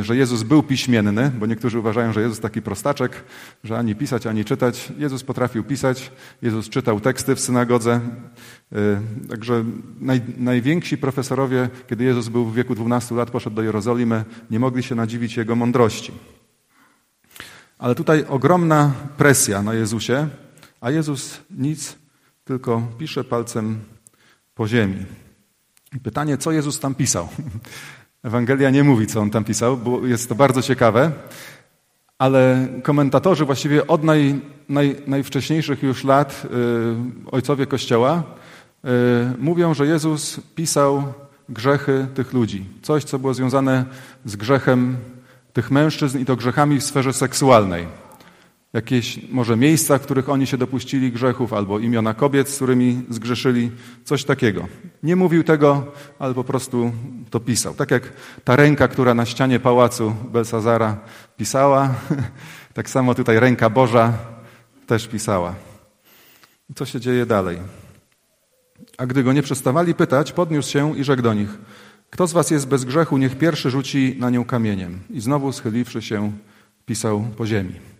y, 0.00 0.04
że 0.04 0.16
Jezus 0.16 0.42
był 0.42 0.62
piśmienny, 0.62 1.32
bo 1.38 1.46
niektórzy 1.46 1.78
uważają, 1.78 2.12
że 2.12 2.20
Jezus 2.20 2.40
taki 2.40 2.62
prostaczek, 2.62 3.24
że 3.64 3.78
ani 3.78 3.94
pisać, 3.94 4.26
ani 4.26 4.44
czytać. 4.44 4.92
Jezus 4.98 5.22
potrafił 5.22 5.64
pisać, 5.64 6.12
Jezus 6.42 6.68
czytał 6.68 7.00
teksty 7.00 7.34
w 7.34 7.40
synagodze. 7.40 8.00
Y, 8.72 9.28
także 9.28 9.64
naj, 10.00 10.20
najwięksi 10.36 10.98
profesorowie, 10.98 11.68
kiedy 11.88 12.04
Jezus 12.04 12.28
był 12.28 12.44
w 12.44 12.54
wieku 12.54 12.74
12 12.74 13.14
lat, 13.14 13.30
poszedł 13.30 13.56
do 13.56 13.62
Jerozolimy, 13.62 14.24
nie 14.50 14.60
mogli 14.60 14.82
się 14.82 14.94
nadziwić 14.94 15.36
Jego 15.36 15.56
mądrości. 15.56 16.12
Ale 17.78 17.94
tutaj 17.94 18.24
ogromna 18.28 18.92
presja 19.16 19.62
na 19.62 19.74
Jezusie, 19.74 20.28
a 20.80 20.90
Jezus 20.90 21.40
nic 21.50 22.07
tylko 22.48 22.82
pisze 22.98 23.24
palcem 23.24 23.80
po 24.54 24.68
ziemi. 24.68 25.04
Pytanie, 26.02 26.38
co 26.38 26.52
Jezus 26.52 26.80
tam 26.80 26.94
pisał? 26.94 27.28
Ewangelia 28.22 28.70
nie 28.70 28.84
mówi, 28.84 29.06
co 29.06 29.20
on 29.20 29.30
tam 29.30 29.44
pisał, 29.44 29.76
bo 29.76 30.06
jest 30.06 30.28
to 30.28 30.34
bardzo 30.34 30.62
ciekawe, 30.62 31.12
ale 32.18 32.68
komentatorzy 32.82 33.44
właściwie 33.44 33.86
od 33.86 34.04
naj, 34.04 34.40
naj, 34.68 34.96
najwcześniejszych 35.06 35.82
już 35.82 36.04
lat, 36.04 36.46
yy, 36.50 37.30
ojcowie 37.32 37.66
Kościoła, 37.66 38.22
yy, 38.84 38.90
mówią, 39.38 39.74
że 39.74 39.86
Jezus 39.86 40.40
pisał 40.54 41.12
grzechy 41.48 42.06
tych 42.14 42.32
ludzi. 42.32 42.64
Coś, 42.82 43.04
co 43.04 43.18
było 43.18 43.34
związane 43.34 43.84
z 44.24 44.36
grzechem 44.36 44.96
tych 45.52 45.70
mężczyzn 45.70 46.18
i 46.18 46.24
to 46.24 46.36
grzechami 46.36 46.80
w 46.80 46.84
sferze 46.84 47.12
seksualnej 47.12 48.07
jakieś 48.72 49.20
może 49.30 49.56
miejsca, 49.56 49.98
w 49.98 50.02
których 50.02 50.28
oni 50.28 50.46
się 50.46 50.58
dopuścili 50.58 51.12
grzechów, 51.12 51.52
albo 51.52 51.78
imiona 51.78 52.14
kobiet, 52.14 52.48
z 52.48 52.56
którymi 52.56 53.02
zgrzeszyli, 53.10 53.70
coś 54.04 54.24
takiego. 54.24 54.68
Nie 55.02 55.16
mówił 55.16 55.44
tego, 55.44 55.92
ale 56.18 56.34
po 56.34 56.44
prostu 56.44 56.92
to 57.30 57.40
pisał. 57.40 57.74
Tak 57.74 57.90
jak 57.90 58.12
ta 58.44 58.56
ręka, 58.56 58.88
która 58.88 59.14
na 59.14 59.26
ścianie 59.26 59.60
pałacu 59.60 60.14
Belsazara 60.32 60.98
pisała, 61.36 61.94
tak 62.74 62.90
samo 62.90 63.14
tutaj 63.14 63.40
ręka 63.40 63.70
Boża 63.70 64.12
też 64.86 65.08
pisała. 65.08 65.54
Co 66.74 66.86
się 66.86 67.00
dzieje 67.00 67.26
dalej? 67.26 67.58
A 68.98 69.06
gdy 69.06 69.22
go 69.22 69.32
nie 69.32 69.42
przestawali 69.42 69.94
pytać, 69.94 70.32
podniósł 70.32 70.70
się 70.70 70.98
i 70.98 71.04
rzekł 71.04 71.22
do 71.22 71.34
nich: 71.34 71.58
Kto 72.10 72.26
z 72.26 72.32
was 72.32 72.50
jest 72.50 72.68
bez 72.68 72.84
grzechu, 72.84 73.18
niech 73.18 73.38
pierwszy 73.38 73.70
rzuci 73.70 74.16
na 74.18 74.30
nią 74.30 74.44
kamieniem. 74.44 75.00
I 75.10 75.20
znowu 75.20 75.52
schyliwszy 75.52 76.02
się, 76.02 76.32
pisał 76.86 77.24
po 77.36 77.46
ziemi. 77.46 77.97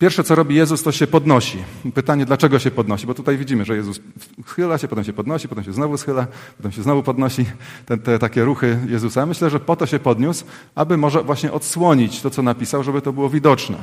Pierwsze, 0.00 0.24
co 0.24 0.34
robi 0.34 0.54
Jezus, 0.54 0.82
to 0.82 0.92
się 0.92 1.06
podnosi. 1.06 1.58
Pytanie, 1.94 2.26
dlaczego 2.26 2.58
się 2.58 2.70
podnosi? 2.70 3.06
Bo 3.06 3.14
tutaj 3.14 3.38
widzimy, 3.38 3.64
że 3.64 3.76
Jezus 3.76 4.00
schyla 4.46 4.78
się, 4.78 4.88
potem 4.88 5.04
się 5.04 5.12
podnosi, 5.12 5.48
potem 5.48 5.64
się 5.64 5.72
znowu 5.72 5.98
schyla, 5.98 6.26
potem 6.56 6.72
się 6.72 6.82
znowu 6.82 7.02
podnosi. 7.02 7.46
Te, 7.86 7.98
te 7.98 8.18
takie 8.18 8.44
ruchy 8.44 8.78
Jezusa. 8.88 9.26
Myślę, 9.26 9.50
że 9.50 9.60
po 9.60 9.76
to 9.76 9.86
się 9.86 9.98
podniósł, 9.98 10.44
aby 10.74 10.96
może 10.96 11.22
właśnie 11.22 11.52
odsłonić 11.52 12.22
to, 12.22 12.30
co 12.30 12.42
napisał, 12.42 12.82
żeby 12.82 13.02
to 13.02 13.12
było 13.12 13.30
widoczne. 13.30 13.76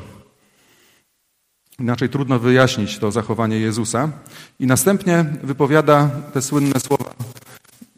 Inaczej 1.80 2.10
trudno 2.10 2.40
wyjaśnić 2.40 2.98
to 2.98 3.12
zachowanie 3.12 3.60
Jezusa. 3.60 4.10
I 4.60 4.68
następnie 4.68 5.26
wypowiada 5.44 6.10
te 6.34 6.42
słynne 6.42 6.80
słowa: 6.80 7.14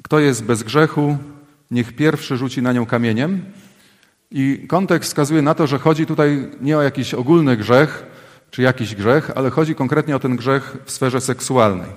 Kto 0.04 0.20
jest 0.20 0.44
bez 0.44 0.64
grzechu, 0.64 1.18
niech 1.72 1.96
pierwszy 1.96 2.38
rzuci 2.38 2.62
na 2.62 2.74
nią 2.74 2.86
kamieniem. 2.86 3.42
I 4.32 4.66
kontekst 4.68 5.10
wskazuje 5.10 5.42
na 5.42 5.54
to, 5.54 5.68
że 5.68 5.80
chodzi 5.80 6.06
tutaj 6.06 6.50
nie 6.62 6.78
o 6.78 6.82
jakiś 6.82 7.14
ogólny 7.14 7.58
grzech, 7.58 8.09
czy 8.52 8.62
jakiś 8.62 8.96
grzech, 8.96 9.32
ale 9.36 9.50
chodzi 9.50 9.76
konkretnie 9.76 10.16
o 10.16 10.20
ten 10.20 10.36
grzech 10.36 10.78
w 10.86 10.92
sferze 10.92 11.22
seksualnej. 11.22 11.90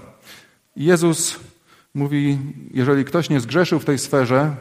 Jezus 0.76 1.40
mówi, 1.94 2.38
jeżeli 2.70 3.04
ktoś 3.04 3.30
nie 3.30 3.40
zgrzeszył 3.40 3.80
w 3.80 3.84
tej 3.84 3.98
sferze, 3.98 4.56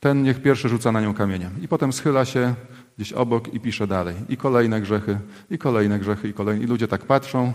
ten 0.00 0.22
niech 0.22 0.42
pierwszy 0.42 0.68
rzuca 0.68 0.92
na 0.92 1.00
nią 1.00 1.14
kamieniem. 1.14 1.50
I 1.62 1.68
potem 1.68 1.92
schyla 1.92 2.24
się 2.24 2.54
gdzieś 2.96 3.12
obok 3.12 3.54
i 3.54 3.60
pisze 3.60 3.86
dalej. 3.86 4.16
I 4.28 4.36
kolejne 4.36 4.80
grzechy, 4.80 5.18
i 5.50 5.58
kolejne 5.58 5.98
grzechy, 5.98 6.28
i 6.28 6.32
kolejne. 6.32 6.64
I 6.64 6.66
ludzie 6.66 6.88
tak 6.88 7.02
patrzą 7.02 7.52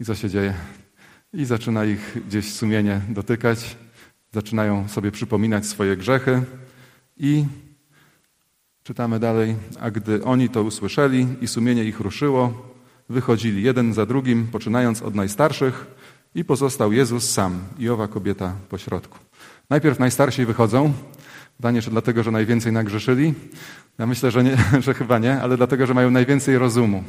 i 0.00 0.04
co 0.04 0.14
się 0.14 0.30
dzieje? 0.30 0.54
I 1.32 1.44
zaczyna 1.44 1.84
ich 1.84 2.26
gdzieś 2.28 2.52
sumienie 2.52 3.00
dotykać, 3.08 3.76
zaczynają 4.32 4.88
sobie 4.88 5.10
przypominać 5.10 5.66
swoje 5.66 5.96
grzechy 5.96 6.42
i 7.16 7.44
Czytamy 8.86 9.18
dalej, 9.18 9.56
a 9.80 9.90
gdy 9.90 10.24
oni 10.24 10.48
to 10.48 10.62
usłyszeli 10.62 11.26
i 11.40 11.48
sumienie 11.48 11.84
ich 11.84 12.00
ruszyło, 12.00 12.75
wychodzili 13.08 13.62
jeden 13.62 13.94
za 13.94 14.06
drugim, 14.06 14.46
poczynając 14.46 15.02
od 15.02 15.14
najstarszych, 15.14 15.86
i 16.36 16.44
pozostał 16.44 16.92
Jezus 16.92 17.30
sam 17.30 17.58
i 17.78 17.88
owa 17.88 18.08
kobieta 18.08 18.54
pośrodku. 18.68 19.18
Najpierw 19.70 19.98
najstarsi 19.98 20.46
wychodzą. 20.46 20.92
Pytanie, 21.56 21.82
czy 21.82 21.90
dlatego, 21.90 22.22
że 22.22 22.30
najwięcej 22.30 22.72
nagrzeszyli? 22.72 23.34
Ja 23.98 24.06
myślę, 24.06 24.30
że, 24.30 24.44
nie, 24.44 24.56
że 24.84 24.94
chyba 24.94 25.18
nie, 25.18 25.40
ale 25.40 25.56
dlatego, 25.56 25.86
że 25.86 25.94
mają 25.94 26.10
najwięcej 26.10 26.58
rozumu. 26.58 27.04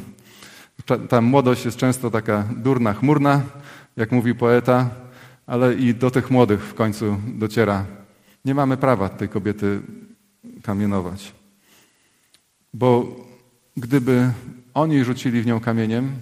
Ta 1.10 1.22
młodość 1.22 1.66
jest 1.66 1.78
często 1.78 2.12
taka 2.12 2.44
durna, 2.58 2.94
chmurna, 2.94 3.42
jak 3.98 4.12
mówi 4.12 4.36
poeta, 4.36 4.90
ale 5.48 5.76
i 5.76 5.94
do 5.96 6.12
tych 6.12 6.32
młodych 6.32 6.64
w 6.64 6.74
końcu 6.74 7.18
dociera. 7.28 7.86
Nie 8.46 8.56
mamy 8.56 8.78
prawa 8.78 9.10
tej 9.10 9.30
kobiety 9.30 9.82
kamienować. 10.64 11.34
Bo 12.74 13.16
gdyby 13.78 14.32
oni 14.78 15.04
rzucili 15.04 15.42
w 15.42 15.46
nią 15.46 15.60
kamieniem, 15.60 16.22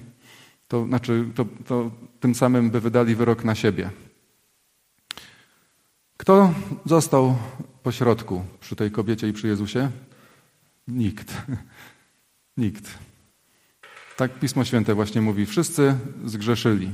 to, 0.67 0.85
znaczy, 0.85 1.25
to, 1.35 1.45
to 1.67 1.91
tym 2.19 2.35
samym 2.35 2.69
by 2.69 2.79
wydali 2.79 3.15
wyrok 3.15 3.43
na 3.43 3.55
siebie. 3.55 3.89
Kto 6.17 6.53
został 6.85 7.35
pośrodku 7.83 8.43
przy 8.59 8.75
tej 8.75 8.91
kobiecie 8.91 9.27
i 9.27 9.33
przy 9.33 9.47
Jezusie? 9.47 9.91
Nikt. 10.88 11.33
Nikt. 12.57 12.97
Tak 14.17 14.39
Pismo 14.39 14.65
Święte 14.65 14.95
właśnie 14.95 15.21
mówi. 15.21 15.45
Wszyscy 15.45 15.95
zgrzeszyli. 16.25 16.89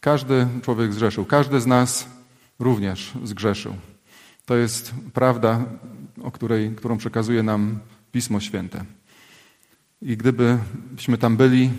Każdy 0.00 0.46
człowiek 0.62 0.92
zgrzeszył. 0.92 1.24
Każdy 1.24 1.60
z 1.60 1.66
nas 1.66 2.08
również 2.58 3.12
zgrzeszył. 3.24 3.74
To 4.46 4.56
jest 4.56 4.94
prawda, 5.14 5.64
o 6.22 6.30
której, 6.30 6.70
którą 6.70 6.98
przekazuje 6.98 7.42
nam 7.42 7.78
Pismo 8.12 8.40
Święte. 8.40 8.84
I 10.06 10.16
gdybyśmy 10.16 11.18
tam 11.18 11.36
byli, 11.36 11.70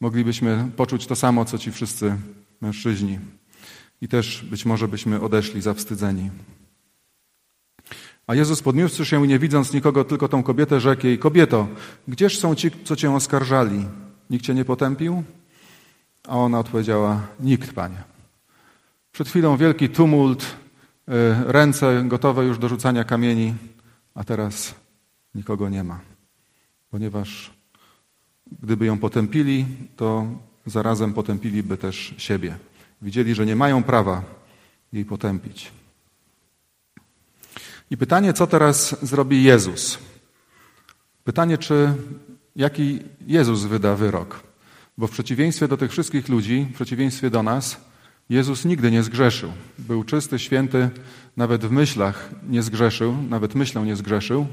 moglibyśmy 0.00 0.70
poczuć 0.76 1.06
to 1.06 1.16
samo, 1.16 1.44
co 1.44 1.58
ci 1.58 1.72
wszyscy 1.72 2.16
mężczyźni. 2.60 3.18
I 4.00 4.08
też 4.08 4.44
być 4.50 4.64
może 4.64 4.88
byśmy 4.88 5.20
odeszli 5.20 5.60
zawstydzeni. 5.60 6.30
A 8.26 8.34
Jezus 8.34 8.62
podniósłszy 8.62 9.04
się 9.04 9.24
i 9.24 9.28
nie 9.28 9.38
widząc 9.38 9.72
nikogo, 9.72 10.04
tylko 10.04 10.28
tą 10.28 10.42
kobietę, 10.42 10.80
rzekł 10.80 11.06
jej, 11.06 11.18
kobieto, 11.18 11.68
gdzież 12.08 12.38
są 12.38 12.54
ci, 12.54 12.70
co 12.84 12.96
cię 12.96 13.14
oskarżali? 13.14 13.84
Nikt 14.30 14.44
cię 14.44 14.54
nie 14.54 14.64
potępił? 14.64 15.22
A 16.28 16.36
ona 16.36 16.58
odpowiedziała, 16.58 17.26
nikt, 17.40 17.72
Panie. 17.72 18.02
Przed 19.12 19.28
chwilą 19.28 19.56
wielki 19.56 19.88
tumult, 19.88 20.42
y, 20.42 20.46
ręce 21.46 22.04
gotowe 22.06 22.44
już 22.44 22.58
do 22.58 22.68
rzucania 22.68 23.04
kamieni, 23.04 23.54
a 24.14 24.24
teraz 24.24 24.74
nikogo 25.34 25.68
nie 25.68 25.84
ma. 25.84 26.00
Ponieważ 26.90 27.57
gdyby 28.62 28.86
ją 28.86 28.98
potępili, 28.98 29.66
to 29.96 30.26
zarazem 30.66 31.12
potępiliby 31.12 31.76
też 31.76 32.14
siebie. 32.18 32.56
Widzieli, 33.02 33.34
że 33.34 33.46
nie 33.46 33.56
mają 33.56 33.82
prawa 33.82 34.22
jej 34.92 35.04
potępić. 35.04 35.72
I 37.90 37.96
pytanie, 37.96 38.32
co 38.32 38.46
teraz 38.46 38.96
zrobi 39.02 39.42
Jezus? 39.42 39.98
Pytanie, 41.24 41.58
czy 41.58 41.94
jaki 42.56 42.98
Jezus 43.26 43.64
wyda 43.64 43.94
wyrok? 43.96 44.42
Bo 44.98 45.06
w 45.06 45.10
przeciwieństwie 45.10 45.68
do 45.68 45.76
tych 45.76 45.90
wszystkich 45.90 46.28
ludzi, 46.28 46.66
w 46.72 46.74
przeciwieństwie 46.74 47.30
do 47.30 47.42
nas, 47.42 47.80
Jezus 48.28 48.64
nigdy 48.64 48.90
nie 48.90 49.02
zgrzeszył. 49.02 49.52
Był 49.78 50.04
czysty, 50.04 50.38
święty, 50.38 50.90
nawet 51.36 51.64
w 51.64 51.70
myślach 51.70 52.30
nie 52.48 52.62
zgrzeszył, 52.62 53.16
nawet 53.30 53.54
myślą 53.54 53.84
nie 53.84 53.96
zgrzeszył. 53.96 54.46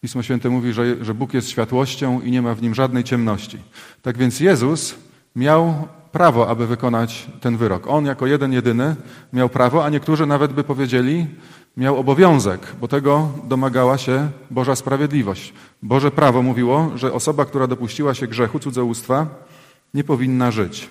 Pismo 0.00 0.22
Święte 0.22 0.50
mówi, 0.50 0.72
że, 0.72 1.04
że 1.04 1.14
Bóg 1.14 1.34
jest 1.34 1.48
światłością 1.48 2.20
i 2.20 2.30
nie 2.30 2.42
ma 2.42 2.54
w 2.54 2.62
nim 2.62 2.74
żadnej 2.74 3.04
ciemności. 3.04 3.58
Tak 4.02 4.18
więc 4.18 4.40
Jezus 4.40 4.94
miał 5.36 5.88
prawo, 6.12 6.48
aby 6.48 6.66
wykonać 6.66 7.26
ten 7.40 7.56
wyrok. 7.56 7.86
On 7.86 8.04
jako 8.06 8.26
jeden, 8.26 8.52
jedyny 8.52 8.96
miał 9.32 9.48
prawo, 9.48 9.84
a 9.84 9.90
niektórzy 9.90 10.26
nawet 10.26 10.52
by 10.52 10.64
powiedzieli, 10.64 11.26
miał 11.76 11.96
obowiązek, 11.96 12.60
bo 12.80 12.88
tego 12.88 13.32
domagała 13.44 13.98
się 13.98 14.30
Boża 14.50 14.76
sprawiedliwość. 14.76 15.52
Boże 15.82 16.10
prawo 16.10 16.42
mówiło, 16.42 16.92
że 16.94 17.12
osoba, 17.12 17.44
która 17.44 17.66
dopuściła 17.66 18.14
się 18.14 18.26
grzechu 18.26 18.58
cudzołóstwa, 18.58 19.26
nie 19.94 20.04
powinna 20.04 20.50
żyć. 20.50 20.88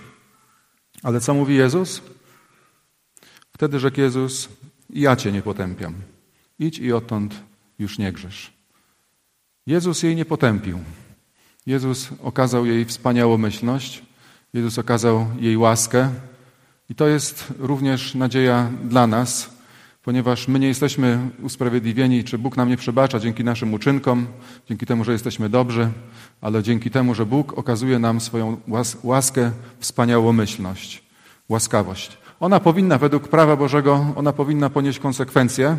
Ale 1.04 1.20
co 1.20 1.34
mówi 1.34 1.56
Jezus? 1.56 2.02
Wtedy 3.52 3.80
rzekł 3.80 4.00
Jezus, 4.00 4.50
ja 4.90 5.16
cię 5.16 5.32
nie 5.32 5.42
potępiam. 5.42 5.94
Idź 6.60 6.80
i 6.80 6.94
odtąd 6.94 7.36
już 7.80 7.98
nie 7.98 8.12
grzesz. 8.12 8.57
Jezus 9.68 10.04
jej 10.04 10.16
nie 10.16 10.26
potępił. 10.26 10.80
Jezus 11.66 12.10
okazał 12.24 12.66
jej 12.66 12.86
wspaniałomyślność, 12.86 14.04
Jezus 14.54 14.80
okazał 14.80 15.28
jej 15.40 15.58
łaskę 15.58 16.10
i 16.90 16.96
to 16.96 17.08
jest 17.08 17.54
również 17.60 18.16
nadzieja 18.16 18.70
dla 18.84 19.08
nas, 19.08 19.50
ponieważ 20.04 20.48
my 20.48 20.60
nie 20.60 20.68
jesteśmy 20.68 21.30
usprawiedliwieni, 21.42 22.24
czy 22.24 22.38
Bóg 22.38 22.58
nam 22.58 22.70
nie 22.70 22.78
przebacza 22.78 23.20
dzięki 23.20 23.44
naszym 23.44 23.74
uczynkom, 23.74 24.28
dzięki 24.70 24.86
temu, 24.86 25.04
że 25.04 25.12
jesteśmy 25.12 25.50
dobrzy, 25.50 25.90
ale 26.42 26.64
dzięki 26.64 26.92
temu, 26.92 27.16
że 27.16 27.26
Bóg 27.26 27.58
okazuje 27.58 28.00
nam 28.00 28.22
swoją 28.22 28.58
łaskę, 29.04 29.52
wspaniałomyślność, 29.80 31.04
łaskawość. 31.50 32.18
Ona 32.40 32.60
powinna, 32.60 32.98
według 32.98 33.28
prawa 33.28 33.56
Bożego, 33.56 34.14
ona 34.16 34.34
powinna 34.34 34.70
ponieść 34.70 35.00
konsekwencje, 35.00 35.78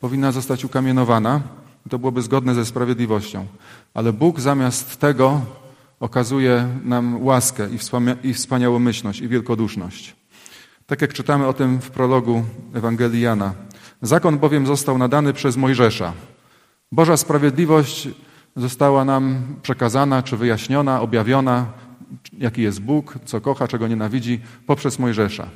powinna 0.00 0.32
zostać 0.32 0.64
ukamienowana. 0.64 1.40
To 1.88 1.98
byłoby 1.98 2.22
zgodne 2.22 2.54
ze 2.54 2.66
sprawiedliwością. 2.66 3.46
Ale 3.94 4.12
Bóg 4.12 4.40
zamiast 4.40 4.96
tego 4.96 5.40
okazuje 6.00 6.68
nam 6.84 7.22
łaskę 7.22 7.68
i 8.22 8.34
wspaniałomyślność 8.34 9.20
i 9.20 9.28
wielkoduszność. 9.28 10.16
Tak 10.86 11.02
jak 11.02 11.12
czytamy 11.12 11.46
o 11.46 11.52
tym 11.52 11.80
w 11.80 11.90
prologu 11.90 12.44
Ewangelii 12.74 13.20
Jana. 13.20 13.52
Zakon 14.02 14.38
bowiem 14.38 14.66
został 14.66 14.98
nadany 14.98 15.32
przez 15.32 15.56
Mojżesza. 15.56 16.12
Boża 16.92 17.16
sprawiedliwość 17.16 18.08
została 18.56 19.04
nam 19.04 19.42
przekazana 19.62 20.22
czy 20.22 20.36
wyjaśniona, 20.36 21.00
objawiona, 21.00 21.66
jaki 22.38 22.62
jest 22.62 22.80
Bóg, 22.80 23.14
co 23.24 23.40
kocha, 23.40 23.68
czego 23.68 23.88
nienawidzi, 23.88 24.40
poprzez 24.66 24.98
Mojżesza. 24.98 25.48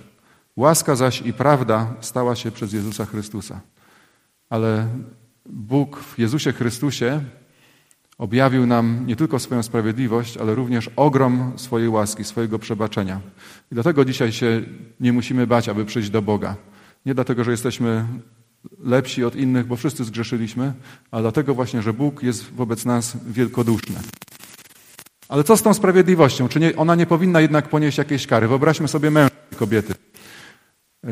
Łaska 0.57 0.97
zaś 0.97 1.21
i 1.21 1.33
prawda 1.33 1.95
stała 2.01 2.37
się 2.37 2.51
przez 2.51 2.73
Jezusa 2.73 3.07
Chrystusa. 3.07 3.61
Ale 4.51 4.89
Bóg 5.47 6.01
w 6.01 6.19
Jezusie 6.19 6.53
Chrystusie 6.53 7.21
objawił 8.19 8.67
nam 8.67 9.07
nie 9.07 9.17
tylko 9.17 9.39
swoją 9.39 9.63
sprawiedliwość, 9.63 10.37
ale 10.37 10.55
również 10.55 10.91
ogrom 10.97 11.53
swojej 11.57 11.89
łaski, 11.89 12.25
swojego 12.25 12.59
przebaczenia. 12.59 13.21
I 13.73 13.75
dlatego 13.75 14.05
dzisiaj 14.05 14.33
się 14.33 14.63
nie 15.01 15.13
musimy 15.13 15.47
bać, 15.47 15.69
aby 15.69 15.85
przyjść 15.85 16.11
do 16.11 16.23
Boga. 16.23 16.57
Nie 17.07 17.15
dlatego, 17.15 17.45
że 17.45 17.51
jesteśmy 17.51 18.05
lepsi 18.79 19.25
od 19.25 19.37
innych, 19.37 19.67
bo 19.67 19.77
wszyscy 19.77 20.05
zgrzeszyliśmy, 20.05 20.73
ale 21.11 21.23
dlatego 21.23 21.55
właśnie, 21.55 21.83
że 21.83 21.93
Bóg 21.93 22.23
jest 22.23 22.53
wobec 22.53 22.85
nas 22.85 23.17
wielkoduszny. 23.27 23.97
Ale 25.29 25.45
co 25.45 25.57
z 25.57 25.63
tą 25.63 25.75
sprawiedliwością? 25.75 26.49
Czy 26.49 26.61
nie, 26.61 26.77
ona 26.77 26.95
nie 26.95 27.07
powinna 27.07 27.41
jednak 27.41 27.69
ponieść 27.69 27.99
jakiejś 27.99 28.27
kary? 28.27 28.49
Wyobraźmy 28.49 28.89
sobie 28.89 29.11
męża 29.11 29.31
kobiety, 29.57 29.95
yy, 31.05 31.11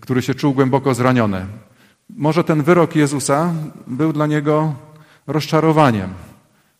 który 0.00 0.22
się 0.22 0.34
czuł 0.34 0.54
głęboko 0.54 0.94
zraniony. 0.94 1.46
Może 2.10 2.44
ten 2.44 2.62
wyrok 2.62 2.96
Jezusa 2.96 3.52
był 3.86 4.12
dla 4.12 4.26
niego 4.26 4.74
rozczarowaniem. 5.26 6.10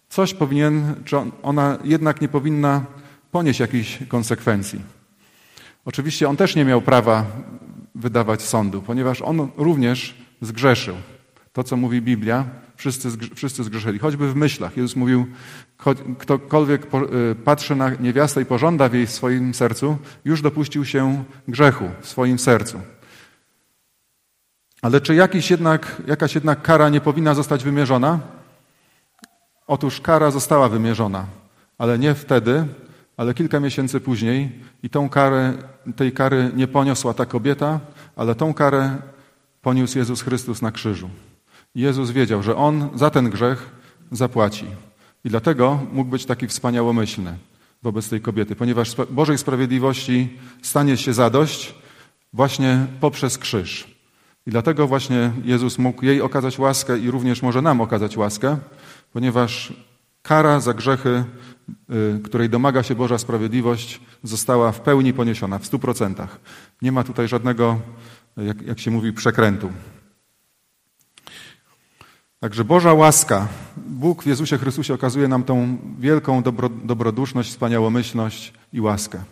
Coś 0.09 0.35
powinien, 0.35 0.95
czy 1.05 1.17
ona 1.43 1.79
jednak 1.85 2.21
nie 2.21 2.29
powinna 2.29 2.85
ponieść 3.31 3.61
jakichś 3.61 3.99
konsekwencji. 4.09 4.81
Oczywiście 5.85 6.29
on 6.29 6.37
też 6.37 6.57
nie 6.57 6.65
miał 6.65 6.83
prawa 6.83 7.25
wydawać 7.95 8.43
sądu, 8.43 8.83
ponieważ 8.83 9.23
on 9.23 9.49
również 9.57 10.15
zgrzeszył. 10.41 10.97
To, 11.53 11.65
co 11.65 11.77
mówi 11.77 12.03
Biblia, 12.03 12.45
wszyscy, 12.77 13.09
wszyscy 13.35 13.65
zgrzeszyli, 13.65 13.99
choćby 13.99 14.33
w 14.33 14.37
myślach. 14.37 14.77
Jezus 14.77 14.97
mówił, 14.97 15.27
ktokolwiek 16.19 16.83
y, 16.85 17.35
patrzy 17.35 17.77
na 17.77 17.91
niewiastę 17.91 18.43
i 18.43 18.45
pożąda 18.45 18.89
w 18.89 18.95
jej 18.95 19.07
swoim 19.07 19.55
sercu, 19.55 19.99
już 20.25 20.43
dopuścił 20.43 20.85
się 20.85 21.25
grzechu 21.49 21.85
w 22.01 22.09
swoim 22.09 22.39
sercu. 22.39 22.81
Ale 24.87 25.01
czy 25.01 25.15
jakiś 25.15 25.51
jednak, 25.51 26.03
jakaś 26.07 26.35
jednak 26.35 26.63
kara 26.63 26.89
nie 26.89 27.01
powinna 27.01 27.35
zostać 27.35 27.65
wymierzona? 27.65 28.21
Otóż 29.67 30.01
kara 30.01 30.31
została 30.31 30.69
wymierzona, 30.69 31.27
ale 31.79 31.99
nie 31.99 32.15
wtedy, 32.15 32.67
ale 33.17 33.35
kilka 33.35 33.61
miesięcy 33.61 34.01
później 34.01 34.63
i 34.83 34.91
tą 34.91 35.09
karę, 35.09 35.53
tej 35.97 36.13
kary 36.13 36.51
nie 36.57 36.67
poniosła 36.67 37.15
ta 37.15 37.27
kobieta, 37.27 37.81
ale 38.17 38.35
tą 38.35 38.55
karę 38.55 38.97
poniósł 39.63 39.99
Jezus 39.99 40.23
Chrystus 40.23 40.63
na 40.63 40.73
krzyżu. 40.73 41.11
Jezus 41.75 42.11
wiedział, 42.11 42.43
że 42.43 42.57
On 42.57 42.89
za 42.95 43.11
ten 43.11 43.31
grzech 43.31 43.71
zapłaci. 44.13 44.67
I 45.25 45.29
dlatego 45.29 45.81
mógł 45.93 46.11
być 46.11 46.27
taki 46.27 46.47
wspaniałomyślny 46.47 47.39
wobec 47.83 48.09
tej 48.09 48.21
kobiety, 48.21 48.57
ponieważ 48.57 48.95
Bożej 49.11 49.39
Sprawiedliwości 49.39 50.39
stanie 50.63 50.97
się 50.97 51.13
zadość 51.13 51.75
właśnie 52.33 52.87
poprzez 53.01 53.39
krzyż. 53.39 53.96
I 54.47 54.51
dlatego 54.51 54.87
właśnie 54.87 55.33
Jezus 55.45 55.79
mógł 55.79 56.05
jej 56.05 56.21
okazać 56.21 56.59
łaskę 56.59 56.99
i 56.99 57.11
również 57.11 57.43
może 57.43 57.63
nam 57.63 57.81
okazać 57.81 58.17
łaskę, 58.17 58.59
ponieważ 59.13 59.73
kara 60.23 60.61
za 60.61 60.75
grzechy, 60.75 61.25
y, 62.17 62.21
której 62.25 62.51
domaga 62.51 62.83
się 62.83 62.95
Boża 62.95 63.19
sprawiedliwość, 63.19 64.01
została 64.23 64.73
w 64.73 64.81
pełni 64.81 65.13
poniesiona, 65.13 65.59
w 65.59 65.67
stu 65.67 65.79
procentach. 65.79 66.41
Nie 66.83 66.93
ma 66.93 67.05
tutaj 67.05 67.29
żadnego, 67.29 67.81
jak, 68.37 68.63
jak 68.63 68.81
się 68.81 68.91
mówi, 68.91 69.13
przekrętu. 69.13 69.73
Także 72.41 72.65
Boża 72.65 72.93
łaska, 72.93 73.49
Bóg 73.77 74.23
w 74.23 74.27
Jezusie 74.27 74.59
Chrystusie 74.59 74.95
okazuje 74.95 75.29
nam 75.29 75.43
tą 75.43 75.79
wielką 75.99 76.43
dobro, 76.43 76.69
dobroduszność, 76.69 77.51
wspaniałomyślność 77.51 78.53
i 78.73 78.81
łaskę. 78.81 79.25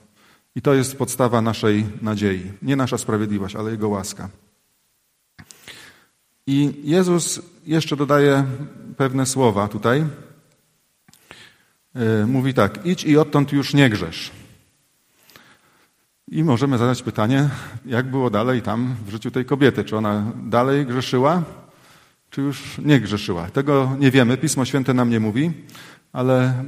I 0.56 0.62
to 0.62 0.74
jest 0.74 0.96
podstawa 0.96 1.42
naszej 1.42 1.86
nadziei. 2.02 2.52
Nie 2.62 2.76
nasza 2.76 2.98
sprawiedliwość, 2.98 3.56
ale 3.56 3.70
Jego 3.70 3.88
łaska. 3.88 4.28
I 6.46 6.74
Jezus 6.84 7.40
jeszcze 7.66 7.96
dodaje 7.96 8.44
pewne 8.96 9.26
słowa 9.26 9.68
tutaj. 9.68 10.04
E, 11.94 12.26
mówi 12.26 12.54
tak: 12.54 12.86
idź 12.86 13.04
i 13.04 13.18
odtąd 13.18 13.52
już 13.52 13.74
nie 13.74 13.90
grzesz. 13.90 14.30
I 16.28 16.44
możemy 16.44 16.78
zadać 16.78 17.02
pytanie, 17.02 17.48
jak 17.86 18.10
było 18.10 18.30
dalej 18.30 18.62
tam 18.62 18.96
w 19.06 19.10
życiu 19.10 19.30
tej 19.30 19.44
kobiety? 19.44 19.84
Czy 19.84 19.96
ona 19.96 20.32
dalej 20.36 20.86
grzeszyła, 20.86 21.42
czy 22.30 22.40
już 22.40 22.78
nie 22.78 23.00
grzeszyła? 23.00 23.50
Tego 23.50 23.96
nie 23.98 24.10
wiemy, 24.10 24.36
Pismo 24.36 24.64
Święte 24.64 24.94
nam 24.94 25.10
nie 25.10 25.20
mówi, 25.20 25.52
ale 26.12 26.64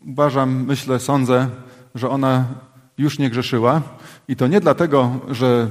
uważam, 0.00 0.64
myślę, 0.64 1.00
sądzę, 1.00 1.48
że 1.94 2.08
ona 2.08 2.44
już 2.98 3.18
nie 3.18 3.30
grzeszyła. 3.30 3.82
I 4.28 4.36
to 4.36 4.46
nie 4.46 4.60
dlatego, 4.60 5.20
że 5.30 5.70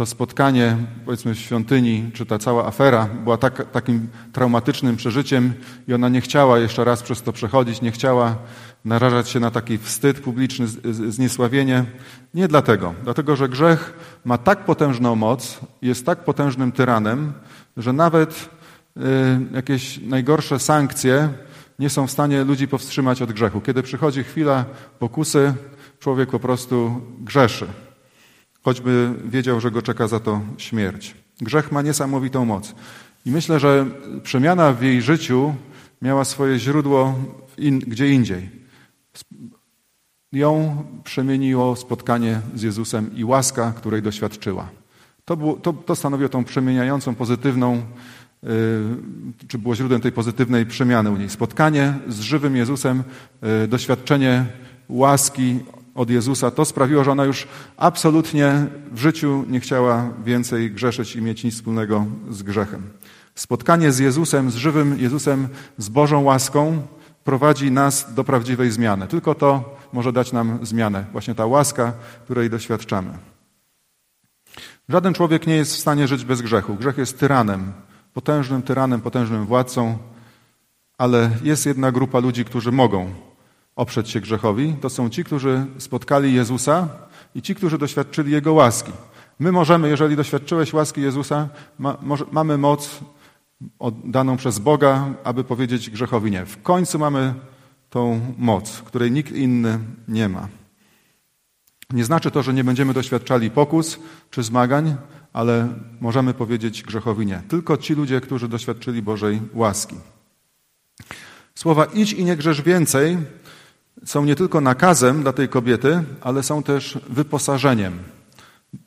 to 0.00 0.06
spotkanie, 0.06 0.76
powiedzmy, 1.04 1.34
w 1.34 1.38
świątyni, 1.38 2.10
czy 2.14 2.26
ta 2.26 2.38
cała 2.38 2.66
afera 2.66 3.08
była 3.24 3.36
tak, 3.36 3.70
takim 3.70 4.08
traumatycznym 4.32 4.96
przeżyciem 4.96 5.52
i 5.88 5.94
ona 5.94 6.08
nie 6.08 6.20
chciała 6.20 6.58
jeszcze 6.58 6.84
raz 6.84 7.02
przez 7.02 7.22
to 7.22 7.32
przechodzić, 7.32 7.82
nie 7.82 7.90
chciała 7.90 8.36
narażać 8.84 9.28
się 9.28 9.40
na 9.40 9.50
taki 9.50 9.78
wstyd 9.78 10.20
publiczny, 10.20 10.66
zniesławienie. 11.08 11.84
Nie 12.34 12.48
dlatego. 12.48 12.94
Dlatego, 13.04 13.36
że 13.36 13.48
grzech 13.48 13.92
ma 14.24 14.38
tak 14.38 14.64
potężną 14.64 15.16
moc, 15.16 15.60
jest 15.82 16.06
tak 16.06 16.24
potężnym 16.24 16.72
tyranem, 16.72 17.32
że 17.76 17.92
nawet 17.92 18.48
y, 18.96 19.00
jakieś 19.52 19.98
najgorsze 19.98 20.58
sankcje 20.58 21.28
nie 21.78 21.90
są 21.90 22.06
w 22.06 22.10
stanie 22.10 22.44
ludzi 22.44 22.68
powstrzymać 22.68 23.22
od 23.22 23.32
grzechu. 23.32 23.60
Kiedy 23.60 23.82
przychodzi 23.82 24.24
chwila 24.24 24.64
pokusy, 24.98 25.54
człowiek 25.98 26.30
po 26.30 26.40
prostu 26.40 27.00
grzeszy 27.18 27.66
choćby 28.62 29.14
wiedział, 29.24 29.60
że 29.60 29.70
go 29.70 29.82
czeka 29.82 30.08
za 30.08 30.20
to 30.20 30.40
śmierć. 30.58 31.14
Grzech 31.40 31.72
ma 31.72 31.82
niesamowitą 31.82 32.44
moc. 32.44 32.74
I 33.26 33.30
myślę, 33.30 33.60
że 33.60 33.86
przemiana 34.22 34.72
w 34.72 34.82
jej 34.82 35.02
życiu 35.02 35.54
miała 36.02 36.24
swoje 36.24 36.58
źródło 36.58 37.18
in, 37.58 37.78
gdzie 37.78 38.08
indziej. 38.08 38.50
Ją 40.32 40.84
przemieniło 41.04 41.76
spotkanie 41.76 42.40
z 42.54 42.62
Jezusem 42.62 43.16
i 43.16 43.24
łaska, 43.24 43.72
której 43.76 44.02
doświadczyła. 44.02 44.68
To, 45.24 45.36
było, 45.36 45.54
to, 45.54 45.72
to 45.72 45.96
stanowiło 45.96 46.28
tą 46.28 46.44
przemieniającą, 46.44 47.14
pozytywną, 47.14 47.82
yy, 48.42 48.50
czy 49.48 49.58
było 49.58 49.74
źródłem 49.74 50.00
tej 50.00 50.12
pozytywnej 50.12 50.66
przemiany 50.66 51.10
u 51.10 51.16
niej. 51.16 51.30
Spotkanie 51.30 51.94
z 52.08 52.20
żywym 52.20 52.56
Jezusem, 52.56 53.02
yy, 53.42 53.68
doświadczenie 53.68 54.46
łaski, 54.88 55.58
od 55.94 56.10
Jezusa, 56.10 56.50
to 56.50 56.64
sprawiło, 56.64 57.04
że 57.04 57.12
ona 57.12 57.24
już 57.24 57.48
absolutnie 57.76 58.66
w 58.92 58.98
życiu 58.98 59.44
nie 59.48 59.60
chciała 59.60 60.10
więcej 60.24 60.70
grzeszyć 60.70 61.16
i 61.16 61.22
mieć 61.22 61.44
nic 61.44 61.54
wspólnego 61.54 62.06
z 62.30 62.42
grzechem. 62.42 62.82
Spotkanie 63.34 63.92
z 63.92 63.98
Jezusem, 63.98 64.50
z 64.50 64.54
żywym 64.54 64.98
Jezusem, 64.98 65.48
z 65.78 65.88
Bożą 65.88 66.22
łaską 66.22 66.82
prowadzi 67.24 67.70
nas 67.70 68.14
do 68.14 68.24
prawdziwej 68.24 68.70
zmiany. 68.70 69.06
Tylko 69.06 69.34
to 69.34 69.76
może 69.92 70.12
dać 70.12 70.32
nam 70.32 70.58
zmianę. 70.62 71.04
Właśnie 71.12 71.34
ta 71.34 71.46
łaska, 71.46 71.92
której 72.24 72.50
doświadczamy. 72.50 73.10
Żaden 74.88 75.14
człowiek 75.14 75.46
nie 75.46 75.56
jest 75.56 75.74
w 75.74 75.80
stanie 75.80 76.08
żyć 76.08 76.24
bez 76.24 76.42
grzechu. 76.42 76.74
Grzech 76.74 76.98
jest 76.98 77.18
tyranem, 77.18 77.72
potężnym 78.14 78.62
tyranem, 78.62 79.00
potężnym 79.00 79.46
władcą, 79.46 79.98
ale 80.98 81.30
jest 81.42 81.66
jedna 81.66 81.92
grupa 81.92 82.18
ludzi, 82.18 82.44
którzy 82.44 82.72
mogą 82.72 83.14
oprzeć 83.76 84.10
się 84.10 84.20
grzechowi, 84.20 84.74
to 84.80 84.90
są 84.90 85.10
ci, 85.10 85.24
którzy 85.24 85.66
spotkali 85.78 86.34
Jezusa 86.34 86.88
i 87.34 87.42
ci, 87.42 87.54
którzy 87.54 87.78
doświadczyli 87.78 88.32
Jego 88.32 88.52
łaski. 88.52 88.92
My 89.38 89.52
możemy, 89.52 89.88
jeżeli 89.88 90.16
doświadczyłeś 90.16 90.72
łaski 90.72 91.00
Jezusa, 91.00 91.48
ma, 91.78 91.96
może, 92.02 92.24
mamy 92.32 92.58
moc 92.58 93.00
daną 94.04 94.36
przez 94.36 94.58
Boga, 94.58 95.14
aby 95.24 95.44
powiedzieć 95.44 95.90
grzechowi 95.90 96.30
nie. 96.30 96.46
W 96.46 96.62
końcu 96.62 96.98
mamy 96.98 97.34
tą 97.90 98.20
moc, 98.38 98.82
której 98.82 99.10
nikt 99.10 99.32
inny 99.32 99.78
nie 100.08 100.28
ma. 100.28 100.48
Nie 101.92 102.04
znaczy 102.04 102.30
to, 102.30 102.42
że 102.42 102.54
nie 102.54 102.64
będziemy 102.64 102.94
doświadczali 102.94 103.50
pokus 103.50 103.98
czy 104.30 104.42
zmagań, 104.42 104.96
ale 105.32 105.68
możemy 106.00 106.34
powiedzieć 106.34 106.82
grzechowi 106.82 107.26
nie. 107.26 107.42
Tylko 107.48 107.76
ci 107.76 107.94
ludzie, 107.94 108.20
którzy 108.20 108.48
doświadczyli 108.48 109.02
Bożej 109.02 109.40
łaski. 109.54 109.96
Słowa 111.54 111.84
idź 111.84 112.12
i 112.12 112.24
nie 112.24 112.36
grzesz 112.36 112.62
więcej 112.62 113.18
są 114.04 114.24
nie 114.24 114.36
tylko 114.36 114.60
nakazem 114.60 115.22
dla 115.22 115.32
tej 115.32 115.48
kobiety, 115.48 116.04
ale 116.20 116.42
są 116.42 116.62
też 116.62 116.98
wyposażeniem 117.08 117.98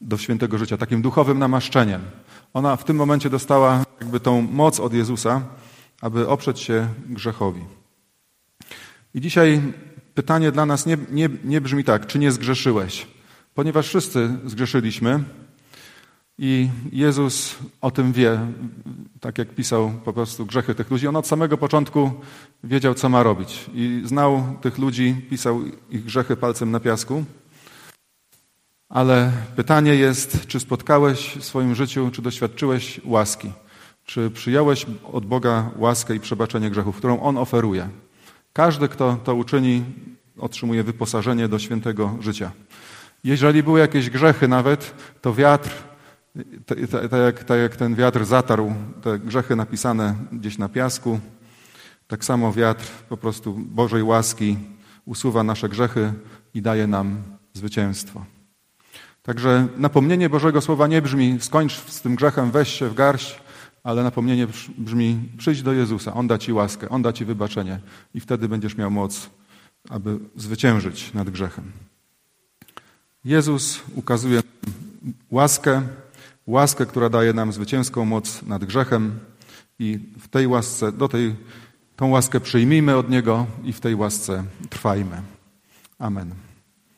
do 0.02 0.18
świętego 0.18 0.58
życia, 0.58 0.78
takim 0.78 1.02
duchowym 1.02 1.40
namaszczeniem. 1.40 2.02
Ona 2.54 2.76
w 2.76 2.84
tym 2.84 2.98
momencie 2.98 3.30
dostała 3.30 3.84
jakby 4.02 4.20
tą 4.20 4.42
moc 4.42 4.80
od 4.80 4.94
Jezusa, 4.94 5.42
aby 6.02 6.28
oprzeć 6.28 6.60
się 6.60 6.88
grzechowi. 7.10 7.62
I 9.14 9.22
dzisiaj 9.22 9.62
pytanie 10.14 10.52
dla 10.52 10.66
nas 10.66 10.86
nie, 10.86 10.98
nie, 11.12 11.30
nie 11.44 11.62
brzmi 11.62 11.84
tak, 11.84 12.08
czy 12.08 12.20
nie 12.20 12.32
zgrzeszyłeś? 12.32 13.08
Ponieważ 13.54 13.88
wszyscy 13.88 14.38
zgrzeszyliśmy 14.46 15.24
i 16.38 16.70
Jezus 16.92 17.56
o 17.82 17.92
tym 17.92 18.14
wie, 18.14 18.40
tak 19.20 19.38
jak 19.38 19.56
pisał 19.56 19.92
po 20.06 20.14
prostu 20.14 20.46
grzechy 20.46 20.76
tych 20.76 20.92
ludzi. 20.92 21.08
On 21.08 21.16
od 21.16 21.28
samego 21.28 21.58
początku 21.58 22.12
wiedział, 22.64 22.94
co 22.94 23.10
ma 23.10 23.24
robić 23.24 23.70
i 23.74 24.02
znał 24.06 24.44
tych 24.62 24.78
ludzi, 24.78 25.16
pisał 25.30 25.62
ich 25.90 26.06
grzechy 26.06 26.36
palcem 26.36 26.72
na 26.72 26.80
piasku. 26.80 27.26
Ale 28.90 29.32
pytanie 29.56 29.96
jest, 29.96 30.48
czy 30.48 30.60
spotkałeś 30.60 31.36
w 31.38 31.44
swoim 31.44 31.76
życiu, 31.76 32.10
czy 32.12 32.22
doświadczyłeś 32.22 33.02
łaski? 33.06 33.52
Czy 34.06 34.32
przyjąłeś 34.32 34.86
od 35.14 35.26
Boga 35.26 35.72
łaskę 35.76 36.16
i 36.16 36.20
przebaczenie 36.20 36.70
grzechów, 36.70 36.98
którą 36.98 37.20
On 37.20 37.38
oferuje? 37.38 37.90
Każdy, 38.54 38.88
kto 38.88 39.18
to 39.24 39.36
uczyni, 39.36 39.84
otrzymuje 40.38 40.84
wyposażenie 40.84 41.48
do 41.48 41.60
świętego 41.60 42.18
życia. 42.20 42.52
Jeżeli 43.24 43.64
były 43.64 43.80
jakieś 43.80 44.10
grzechy 44.10 44.48
nawet, 44.48 44.94
to 45.22 45.34
wiatr, 45.34 45.93
tak 46.66 46.78
jak, 47.12 47.44
tak 47.44 47.60
jak 47.60 47.76
ten 47.76 47.96
wiatr 47.96 48.26
zatarł 48.26 48.74
te 49.02 49.20
grzechy 49.20 49.56
napisane 49.56 50.16
gdzieś 50.32 50.58
na 50.58 50.70
piasku, 50.70 51.20
tak 52.08 52.26
samo 52.26 52.54
wiatr 52.54 52.86
po 53.10 53.18
prostu 53.18 53.54
Bożej 53.54 54.04
łaski 54.04 54.58
usuwa 55.06 55.44
nasze 55.44 55.70
grzechy 55.70 56.14
i 56.54 56.62
daje 56.62 56.88
nam 56.88 57.24
zwycięstwo. 57.54 58.26
Także 59.24 59.68
napomnienie 59.78 60.30
Bożego 60.30 60.62
Słowa 60.62 60.88
nie 60.88 61.02
brzmi 61.02 61.38
skończ 61.40 61.74
z 61.74 62.02
tym 62.02 62.16
grzechem, 62.16 62.52
weź 62.52 62.70
się 62.70 62.90
w 62.90 62.94
garść, 62.94 63.42
ale 63.84 64.04
napomnienie 64.04 64.48
brzmi 64.78 65.30
przyjdź 65.38 65.62
do 65.62 65.74
Jezusa, 65.74 66.14
On 66.14 66.28
da 66.28 66.38
Ci 66.38 66.54
łaskę, 66.54 66.90
On 66.90 67.02
da 67.02 67.14
Ci 67.14 67.26
wybaczenie 67.26 67.80
i 68.14 68.20
wtedy 68.20 68.48
będziesz 68.50 68.78
miał 68.78 68.92
moc, 68.92 69.30
aby 69.90 70.20
zwyciężyć 70.36 71.14
nad 71.14 71.30
grzechem. 71.30 71.72
Jezus 73.26 73.82
ukazuje 73.96 74.42
łaskę, 75.32 75.82
łaskę, 76.48 76.86
która 76.86 77.10
daje 77.10 77.34
nam 77.34 77.54
zwycięską 77.54 78.06
moc 78.06 78.44
nad 78.44 78.66
grzechem 78.66 79.20
i 79.80 80.00
w 80.20 80.28
tej 80.28 80.48
łasce, 80.48 80.92
do 80.92 81.08
tej, 81.08 81.36
tą 81.96 82.10
łaskę 82.10 82.40
przyjmijmy 82.40 82.96
od 82.96 83.10
Niego 83.10 83.46
i 83.64 83.74
w 83.74 83.80
tej 83.80 83.96
łasce 83.96 84.44
trwajmy. 84.70 85.22
Amen. 86.00 86.53